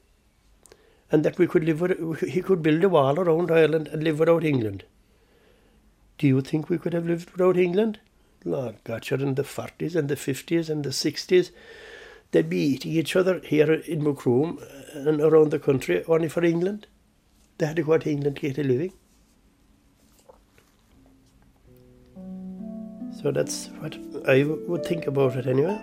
and 1.11 1.25
that 1.25 1.39
we 1.39 1.47
could 1.47 1.65
live 1.65 1.81
with, 1.81 2.21
he 2.21 2.43
could 2.43 2.63
build 2.63 2.85
a 2.85 2.89
wall 2.89 3.19
around 3.19 3.51
Ireland 3.51 3.89
and 3.89 4.03
live 4.03 4.19
without 4.19 4.45
England. 4.45 4.85
Do 6.19 6.27
you 6.27 6.41
think 6.41 6.69
we 6.69 6.79
could 6.79 6.93
have 6.93 7.07
lived 7.07 7.31
without 7.31 7.57
England? 7.57 8.01
Lord 8.45 8.77
sure, 9.03 9.19
in 9.19 9.35
the 9.35 9.43
40s 9.43 9.97
and 9.97 10.09
the 10.09 10.15
50s 10.17 10.69
and 10.69 10.85
the 10.85 10.91
60s, 10.91 11.51
they'd 12.31 12.49
be 12.49 12.59
eating 12.59 12.93
each 12.93 13.17
other 13.17 13.41
here 13.41 13.73
in 13.73 14.03
Macroom 14.03 14.59
uh, 14.61 15.09
and 15.09 15.21
around 15.21 15.51
the 15.51 15.59
country 15.59 16.05
only 16.05 16.29
for 16.29 16.45
England. 16.45 16.87
They 17.59 17.67
had 17.67 17.77
to 17.77 17.83
England 18.07 18.41
get 18.41 18.59
a 18.59 18.63
living. 18.63 18.93
So 23.21 23.33
that's 23.33 23.67
what 23.81 23.99
I 24.29 24.45
would 24.45 24.87
think 24.87 25.07
about 25.07 25.37
it 25.37 25.47
anyway. 25.47 25.81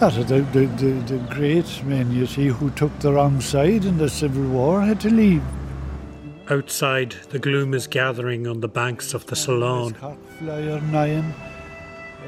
The, 0.00 0.46
the, 0.52 0.66
the, 0.66 0.92
the 1.06 1.18
great 1.28 1.84
men, 1.84 2.10
you 2.10 2.26
see, 2.26 2.46
who 2.46 2.70
took 2.70 2.98
the 3.00 3.12
wrong 3.12 3.40
side 3.40 3.84
in 3.84 3.98
the 3.98 4.08
Civil 4.08 4.48
War 4.48 4.80
had 4.80 4.98
to 5.00 5.10
leave. 5.10 5.42
Outside 6.50 7.12
the 7.30 7.38
gloom 7.38 7.74
is 7.74 7.86
gathering 7.86 8.48
on 8.48 8.60
the 8.60 8.66
banks 8.66 9.14
of 9.14 9.24
the 9.26 9.36
Sullane. 9.36 9.94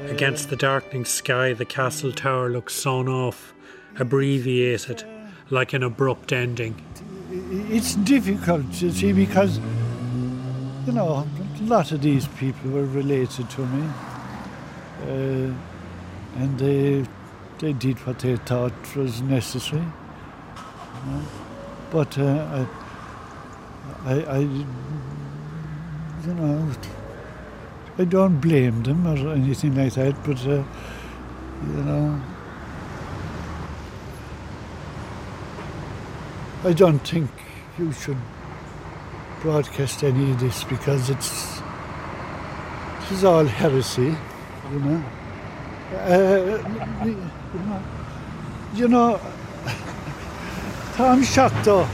Against 0.05 0.49
the 0.49 0.55
darkening 0.55 1.03
sky, 1.03 1.51
the 1.51 1.65
castle 1.65 2.13
tower 2.13 2.49
looks 2.49 2.73
sawn 2.73 3.09
off, 3.09 3.53
abbreviated, 3.99 5.03
like 5.49 5.73
an 5.73 5.83
abrupt 5.83 6.31
ending. 6.31 6.81
It's 7.29 7.95
difficult, 7.95 8.65
you 8.81 8.91
see, 8.91 9.11
because, 9.11 9.59
you 10.85 10.93
know, 10.93 11.27
a 11.59 11.63
lot 11.63 11.91
of 11.91 12.01
these 12.01 12.25
people 12.29 12.71
were 12.71 12.85
related 12.85 13.49
to 13.49 13.65
me. 13.65 13.89
Uh, 15.01 15.53
and 16.37 16.57
they, 16.57 17.05
they 17.59 17.73
did 17.73 17.97
what 18.07 18.19
they 18.19 18.37
thought 18.37 18.95
was 18.95 19.21
necessary. 19.21 19.81
you 19.81 21.11
know. 21.11 21.21
But 21.91 22.17
uh, 22.17 22.65
I, 22.65 22.82
I, 24.05 24.13
I, 24.23 24.37
you 24.39 24.65
know, 26.33 26.71
I 27.97 28.05
don't 28.05 28.39
blame 28.39 28.83
them 28.83 29.05
or 29.07 29.33
anything 29.33 29.75
like 29.75 29.93
that, 29.93 30.15
but, 30.23 30.39
uh, 30.45 30.63
you 31.67 31.83
know, 31.83 32.21
I 36.65 36.73
don't 36.73 36.99
think 36.99 37.29
you 37.77 37.91
should 37.91 38.17
broadcast 39.41 40.03
any 40.03 40.31
of 40.31 40.39
this 40.39 40.63
because 40.63 41.09
it's, 41.09 41.61
this 43.01 43.11
is 43.11 43.23
all 43.25 43.45
heresy, 43.45 44.15
you 44.71 44.79
know. 44.79 45.03
Uh, 45.93 46.57
you 48.73 48.87
know, 48.87 49.19
Tom 50.95 51.21
Shachto, 51.33 51.87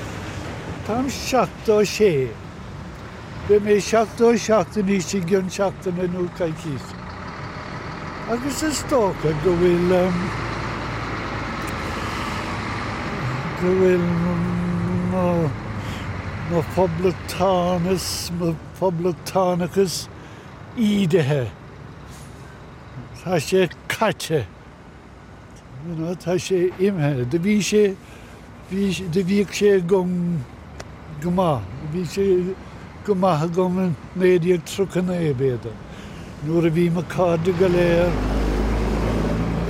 tam 0.90 1.10
şaktı 1.10 1.74
o 1.74 1.86
şeyi. 1.86 2.28
Ve 3.50 3.60
me 3.60 3.82
şaktı 3.82 4.26
o 4.26 4.38
şaktı 4.38 4.86
niçin 4.86 5.28
gön 5.28 5.50
şaktı 5.50 5.94
ne 5.98 6.04
nu 6.04 6.28
kajkis. 6.38 6.82
Ako 8.32 8.50
se 8.50 8.72
stoka 8.72 9.30
gowil 9.46 9.92
um, 9.92 10.14
gowil 13.62 14.00
no, 15.12 15.34
no 16.52 16.64
poblatanus, 16.76 18.32
no 18.40 18.54
poblatanicus 18.80 20.08
idehe. 20.78 21.48
Taşe 23.24 23.70
kaçe. 23.88 24.46
You 25.88 25.98
know, 25.98 26.20
taşe 26.20 26.70
imhe. 26.80 27.32
De 27.32 27.44
bir 27.44 27.62
şey, 27.62 27.94
de 29.14 29.28
bir 29.28 29.88
gong 29.90 30.10
gyma. 31.24 31.51
Fi 31.93 32.03
si 32.13 32.26
gyma 33.07 33.36
hygwm 33.41 33.80
yn 33.84 33.93
neud 34.22 34.47
i'r 34.49 34.63
trwc 34.70 34.97
yna 35.01 35.20
e 35.30 35.32
beth. 35.39 35.70
Nw'r 36.47 36.70
fi 36.76 36.88
mae 36.95 37.07
card 37.11 37.47
y 37.49 37.53
galer, 37.59 38.11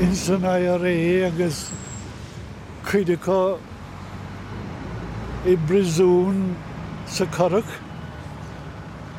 insynau 0.06 0.68
ar 0.76 0.86
e, 0.88 0.96
agos 1.28 1.66
cwyd 2.88 3.14
y 3.14 3.20
co 3.26 3.42
e 5.46 5.56
briswn 5.70 6.44
sa 7.10 7.28
corach. 7.38 7.78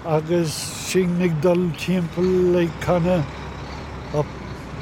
Agos 0.08 0.54
sy'n 0.88 1.18
nigdal 1.20 1.66
tiempl 1.78 2.60
ei 2.60 2.70
canna 2.84 3.20
up 4.14 4.26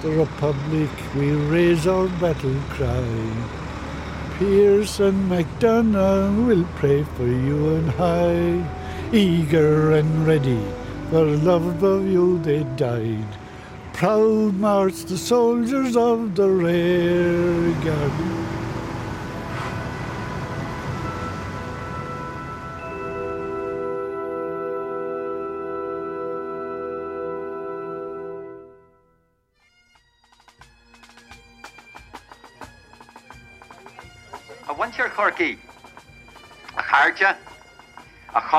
the 0.03 0.11
Republic, 0.11 0.91
we 1.17 1.33
raise 1.53 1.87
our 1.87 2.07
battle 2.21 2.61
cry. 2.71 3.58
Pearse 4.39 5.01
and 5.01 5.29
MacDonagh 5.29 6.47
will 6.47 6.65
pray 6.77 7.03
for 7.03 7.27
you 7.27 7.75
and 7.75 7.91
high, 7.91 8.65
eager 9.13 9.91
and 9.91 10.25
ready, 10.29 10.63
for 11.11 11.25
love 11.25 11.83
of 11.83 12.07
you 12.07 12.39
they 12.39 12.63
died. 12.77 13.27
Proud 13.95 14.55
march 14.55 15.07
the 15.07 15.19
soldiers 15.19 15.97
of 15.97 16.37
the 16.37 16.49
rear 16.49 17.73
guard. 17.83 18.48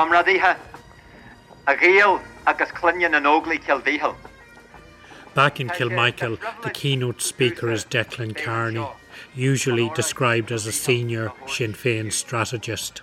A 0.00 0.02
chomradíthe 0.02 0.56
a 1.66 1.74
réal 1.74 2.22
agus 2.46 2.70
clunnean 2.70 3.14
an 3.14 3.24
óglaí 3.24 3.60
cealvíhall. 3.60 4.16
Back 5.34 5.60
in 5.60 5.68
Kilmichael, 5.68 6.42
uh, 6.42 6.52
the 6.62 6.70
keynote 6.70 7.20
speaker 7.20 7.70
is 7.70 7.84
Declan 7.84 8.34
Kearney, 8.34 8.86
usually 9.34 9.90
described 9.90 10.52
as 10.52 10.66
a 10.66 10.72
senior 10.72 11.32
Sinn 11.46 11.74
Féin 11.74 12.10
strategist. 12.10 13.02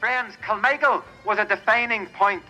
Friends, 0.00 0.34
Kilmichael 0.42 1.04
was 1.24 1.38
a 1.38 1.44
defining 1.44 2.06
point. 2.06 2.42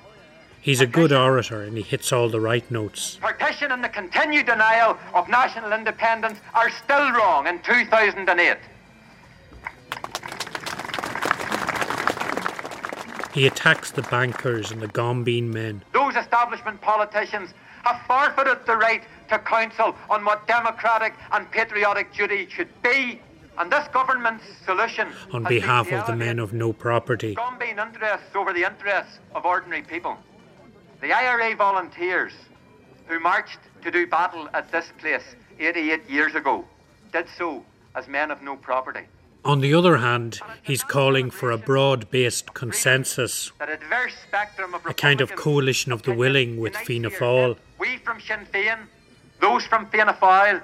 He's 0.62 0.80
a 0.80 0.86
good 0.86 1.12
orator 1.12 1.62
and 1.62 1.76
he 1.76 1.82
hits 1.82 2.14
all 2.14 2.30
the 2.30 2.40
right 2.40 2.68
notes. 2.70 3.18
Partition 3.20 3.72
and 3.72 3.84
the 3.84 3.90
continued 3.90 4.46
denial 4.46 4.96
of 5.12 5.28
national 5.28 5.74
independence 5.74 6.38
are 6.54 6.70
still 6.70 7.12
wrong 7.12 7.46
in 7.46 7.58
2008. 7.58 8.56
He 13.36 13.46
attacks 13.46 13.90
the 13.90 14.00
bankers 14.00 14.70
and 14.70 14.80
the 14.80 14.88
Gombeen 14.88 15.52
men. 15.52 15.82
Those 15.92 16.16
establishment 16.16 16.80
politicians 16.80 17.50
have 17.84 18.00
forfeited 18.06 18.64
the 18.64 18.78
right 18.78 19.02
to 19.28 19.38
counsel 19.38 19.94
on 20.08 20.24
what 20.24 20.48
democratic 20.48 21.12
and 21.32 21.50
patriotic 21.50 22.14
duty 22.14 22.48
should 22.48 22.70
be. 22.82 23.20
And 23.58 23.70
this 23.70 23.86
government's 23.88 24.44
solution 24.64 25.08
on 25.34 25.44
behalf 25.44 25.92
of 25.92 26.06
the 26.06 26.16
men 26.16 26.38
of 26.38 26.54
no 26.54 26.72
property. 26.72 27.34
Gombeen 27.34 27.76
interests 27.76 28.34
over 28.34 28.54
the 28.54 28.64
interests 28.64 29.18
of 29.34 29.44
ordinary 29.44 29.82
people. 29.82 30.16
The 31.02 31.12
IRA 31.12 31.54
volunteers 31.56 32.32
who 33.06 33.20
marched 33.20 33.58
to 33.82 33.90
do 33.90 34.06
battle 34.06 34.48
at 34.54 34.72
this 34.72 34.90
place 34.96 35.36
88 35.60 36.08
years 36.08 36.34
ago 36.34 36.64
did 37.12 37.26
so 37.36 37.62
as 37.94 38.08
men 38.08 38.30
of 38.30 38.40
no 38.40 38.56
property. 38.56 39.04
On 39.46 39.60
the 39.60 39.74
other 39.74 39.98
hand, 39.98 40.40
he's 40.60 40.82
calling 40.82 41.30
for 41.30 41.52
a 41.52 41.56
broad 41.56 42.10
based 42.10 42.52
consensus, 42.52 43.52
a 43.60 44.92
kind 44.94 45.20
of 45.20 45.36
coalition 45.36 45.92
of 45.92 46.02
the 46.02 46.12
willing 46.12 46.58
with 46.58 46.74
Fianna 46.74 47.10
Fáil. 47.10 47.56
We 47.78 47.98
from 47.98 48.20
Sinn 48.20 48.44
Féin, 48.52 48.88
those 49.40 49.64
from 49.64 49.86
Fianna 49.86 50.14
Fáil, 50.14 50.62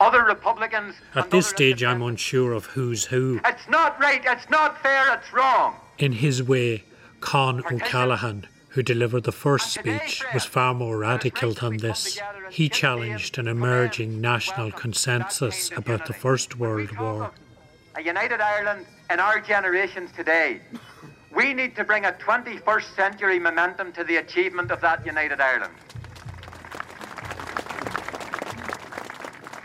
other 0.00 0.24
Republicans. 0.24 0.94
At 1.14 1.30
this 1.30 1.46
stage, 1.46 1.84
I'm 1.84 2.00
unsure 2.00 2.54
of 2.54 2.64
who's 2.66 3.04
who. 3.04 3.38
It's 3.44 3.68
not 3.68 4.00
right, 4.00 4.22
it's 4.24 4.48
not 4.48 4.82
fair, 4.82 5.12
it's 5.12 5.30
wrong. 5.30 5.74
In 5.98 6.12
his 6.12 6.42
way, 6.42 6.84
Con 7.20 7.62
O'Callaghan, 7.70 8.46
who 8.70 8.82
delivered 8.82 9.24
the 9.24 9.32
first 9.32 9.74
speech, 9.74 10.24
was 10.32 10.46
far 10.46 10.72
more 10.72 10.96
radical 10.96 11.52
than 11.52 11.76
this. 11.76 12.18
He 12.50 12.70
challenged 12.70 13.36
an 13.36 13.46
emerging 13.46 14.22
national 14.22 14.72
consensus 14.72 15.70
about 15.76 16.06
the 16.06 16.14
First 16.14 16.56
World 16.58 16.98
War 16.98 17.30
a 17.94 18.02
united 18.02 18.40
Ireland 18.40 18.86
in 19.10 19.20
our 19.20 19.40
generations 19.40 20.10
today. 20.12 20.60
We 21.34 21.52
need 21.54 21.76
to 21.76 21.84
bring 21.84 22.04
a 22.04 22.12
21st 22.12 22.96
century 22.96 23.38
momentum 23.38 23.92
to 23.92 24.04
the 24.04 24.16
achievement 24.16 24.70
of 24.70 24.80
that 24.80 25.04
united 25.04 25.40
Ireland. 25.40 25.74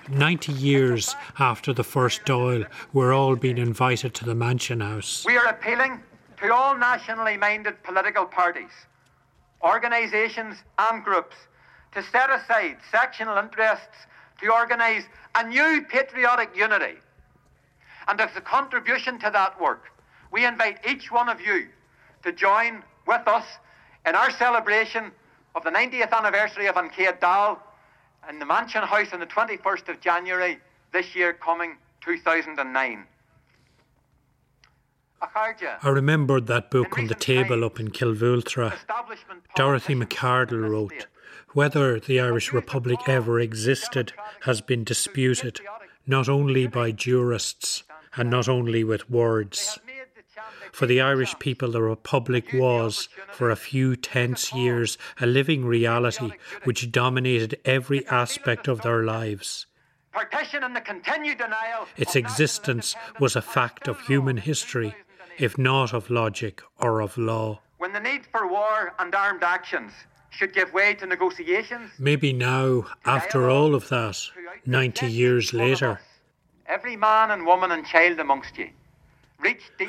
90 0.09 0.53
years 0.53 1.15
after 1.38 1.73
the 1.73 1.84
first 1.84 2.23
Dáil, 2.23 2.65
we're 2.93 3.13
all 3.13 3.36
being 3.36 3.57
invited 3.57 4.13
to 4.15 4.25
the 4.25 4.36
Mansion 4.36 4.80
House. 4.80 5.25
We 5.25 5.38
are 5.38 5.47
appealing 5.47 6.01
to 6.41 6.53
all 6.53 6.78
nationally 6.78 7.36
minded 7.36 7.82
political 7.84 8.25
parties, 8.25 8.71
organisations 9.61 10.57
and 10.80 11.03
groups 11.03 11.36
to 11.93 12.03
set 12.03 12.30
aside 12.30 12.78
sectional 12.89 13.38
interests 13.38 14.07
to 14.41 14.53
organise 14.53 15.03
a 15.36 15.47
new 15.47 15.82
patriotic 15.89 16.55
unity 16.55 16.99
and 18.08 18.20
as 18.22 18.30
a 18.36 18.41
contribution 18.41 19.20
to 19.20 19.30
that 19.32 19.60
work, 19.60 19.86
we 20.32 20.45
invite 20.45 20.80
each 20.88 21.12
one 21.12 21.30
of 21.30 21.41
you 21.41 21.68
to 22.24 22.32
join 22.32 22.84
with 23.05 23.28
us 23.28 23.45
in 24.05 24.16
our 24.16 24.32
celebration 24.32 25.12
of 25.55 25.64
the 25.64 25.70
90th 25.70 26.12
anniversary 26.12 26.68
of 26.68 26.78
An 26.78 26.89
Céad 26.89 27.20
Dáil 27.20 27.58
in 28.30 28.39
the 28.39 28.45
Mansion 28.45 28.84
House 28.84 29.14
on 29.14 29.20
the 29.20 29.26
21st 29.26 29.89
of 29.89 29.99
January 30.01 30.60
this 30.91 31.16
year 31.16 31.34
coming 31.34 31.78
2009. 32.01 33.05
I 35.20 35.89
remembered 35.89 36.45
that 36.47 36.70
book 36.70 36.97
on 36.97 37.08
the 37.08 37.16
table 37.16 37.64
up 37.64 37.80
in 37.80 37.89
Kilvultra. 37.89 38.78
Dorothy 39.55 39.95
Macardle 39.95 40.70
wrote, 40.70 41.08
Whether 41.53 41.99
the 41.99 42.20
Irish 42.20 42.53
Republic 42.53 42.99
ever 43.08 43.39
existed 43.39 44.14
has 44.41 44.62
been 44.62 44.84
disputed, 44.84 45.60
not 46.05 46.30
only 46.30 46.68
by 46.68 46.91
jurists, 46.91 47.84
and 48.18 48.30
not 48.30 48.49
only 48.49 48.84
with 48.84 49.09
words. 49.09 49.80
For 50.72 50.86
the 50.86 51.01
Irish 51.01 51.38
people, 51.39 51.72
the 51.72 51.82
Republic 51.82 52.53
was, 52.53 53.09
for 53.32 53.49
a 53.49 53.55
few 53.55 53.95
tense 53.95 54.53
years, 54.53 54.97
a 55.20 55.26
living 55.26 55.65
reality 55.65 56.32
which 56.63 56.91
dominated 56.91 57.59
every 57.65 58.05
aspect 58.07 58.68
of 58.68 58.82
their 58.82 59.03
lives. 59.03 59.65
Its 61.95 62.15
existence 62.15 62.95
was 63.20 63.36
a 63.36 63.41
fact 63.41 63.88
of 63.88 64.01
human 64.01 64.38
history, 64.38 64.95
if 65.38 65.57
not 65.57 65.93
of 65.93 66.09
logic 66.09 66.61
or 66.80 67.01
of 67.01 67.18
law. 67.18 67.59
When 67.78 67.93
the 67.93 67.99
need 67.99 68.26
for 68.32 68.47
war 68.47 68.93
and 68.99 69.13
armed 69.13 69.43
actions 69.43 69.93
should 70.30 70.53
give 70.53 70.74
way 70.74 70.93
to 70.95 71.05
negotiations. 71.05 71.91
Maybe 71.99 72.34
now, 72.34 72.86
after 73.05 73.49
all 73.49 73.74
of 73.76 73.89
that, 73.89 74.20
90 74.65 75.07
years 75.07 75.53
later, 75.53 75.99
every 76.68 76.95
man 76.95 77.32
and 77.32 77.45
woman 77.45 77.72
and 77.72 77.86
child 77.86 78.20
amongst 78.20 78.57
you. 78.57 78.70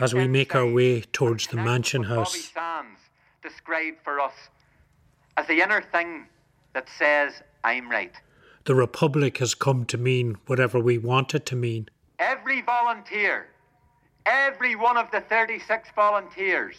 As 0.01 0.15
we 0.15 0.29
make 0.29 0.55
our 0.55 0.67
way 0.67 1.01
towards 1.01 1.47
the 1.47 1.57
mansion 1.57 2.03
house, 2.03 2.51
Sands 2.53 3.01
described 3.43 3.99
for 4.05 4.21
us 4.21 4.35
as 5.37 5.47
the 5.47 5.61
inner 5.63 5.81
thing 5.81 6.27
that 6.75 6.89
says, 6.99 7.43
I'm 7.65 7.91
right. 7.91 8.13
The 8.65 8.75
Republic 8.75 9.39
has 9.39 9.55
come 9.55 9.87
to 9.87 9.97
mean 9.97 10.37
whatever 10.47 10.79
we 10.79 10.99
want 10.99 11.35
it 11.35 11.47
to 11.47 11.57
mean. 11.57 11.89
Every 12.19 12.61
volunteer, 12.61 13.49
every 14.27 14.75
one 14.77 14.97
of 14.99 15.11
the 15.11 15.23
36 15.23 15.89
volunteers 15.97 16.77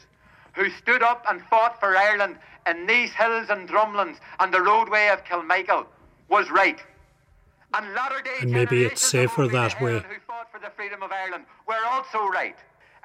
who 0.53 0.69
stood 0.69 1.01
up 1.01 1.25
and 1.29 1.41
fought 1.49 1.79
for 1.79 1.97
Ireland 1.97 2.37
in 2.67 2.85
these 2.85 3.11
hills 3.11 3.47
and 3.49 3.67
drumlins 3.67 4.17
and 4.39 4.53
the 4.53 4.61
roadway 4.61 5.07
of 5.07 5.23
Kilmichael 5.23 5.85
was 6.27 6.51
right. 6.51 6.79
And, 7.71 7.85
and 8.41 8.51
maybe 8.51 8.83
it's 8.83 9.01
safer 9.01 9.47
that 9.47 9.79
way. 9.79 9.99
Who 9.99 10.19
fought 10.25 10.51
for 10.51 10.59
the 10.59 10.71
freedom 10.75 11.03
of 11.03 11.11
Ireland 11.11 11.45
were 11.67 11.85
also 11.91 12.27
right. 12.27 12.55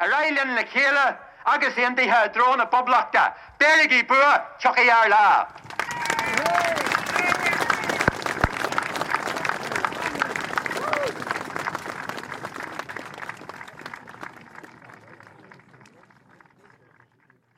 Arailin 0.01 0.55
le 0.57 0.65
chéile 0.65 1.19
agus 1.47 1.75
intithe 1.75 2.33
drone 2.33 2.61
a 2.61 2.67
poblachta, 2.67 3.35
Berigi 3.61 4.03
bua 4.09 4.57
chochaí 4.59 4.89
ar 4.89 5.09
lá. 5.11 6.84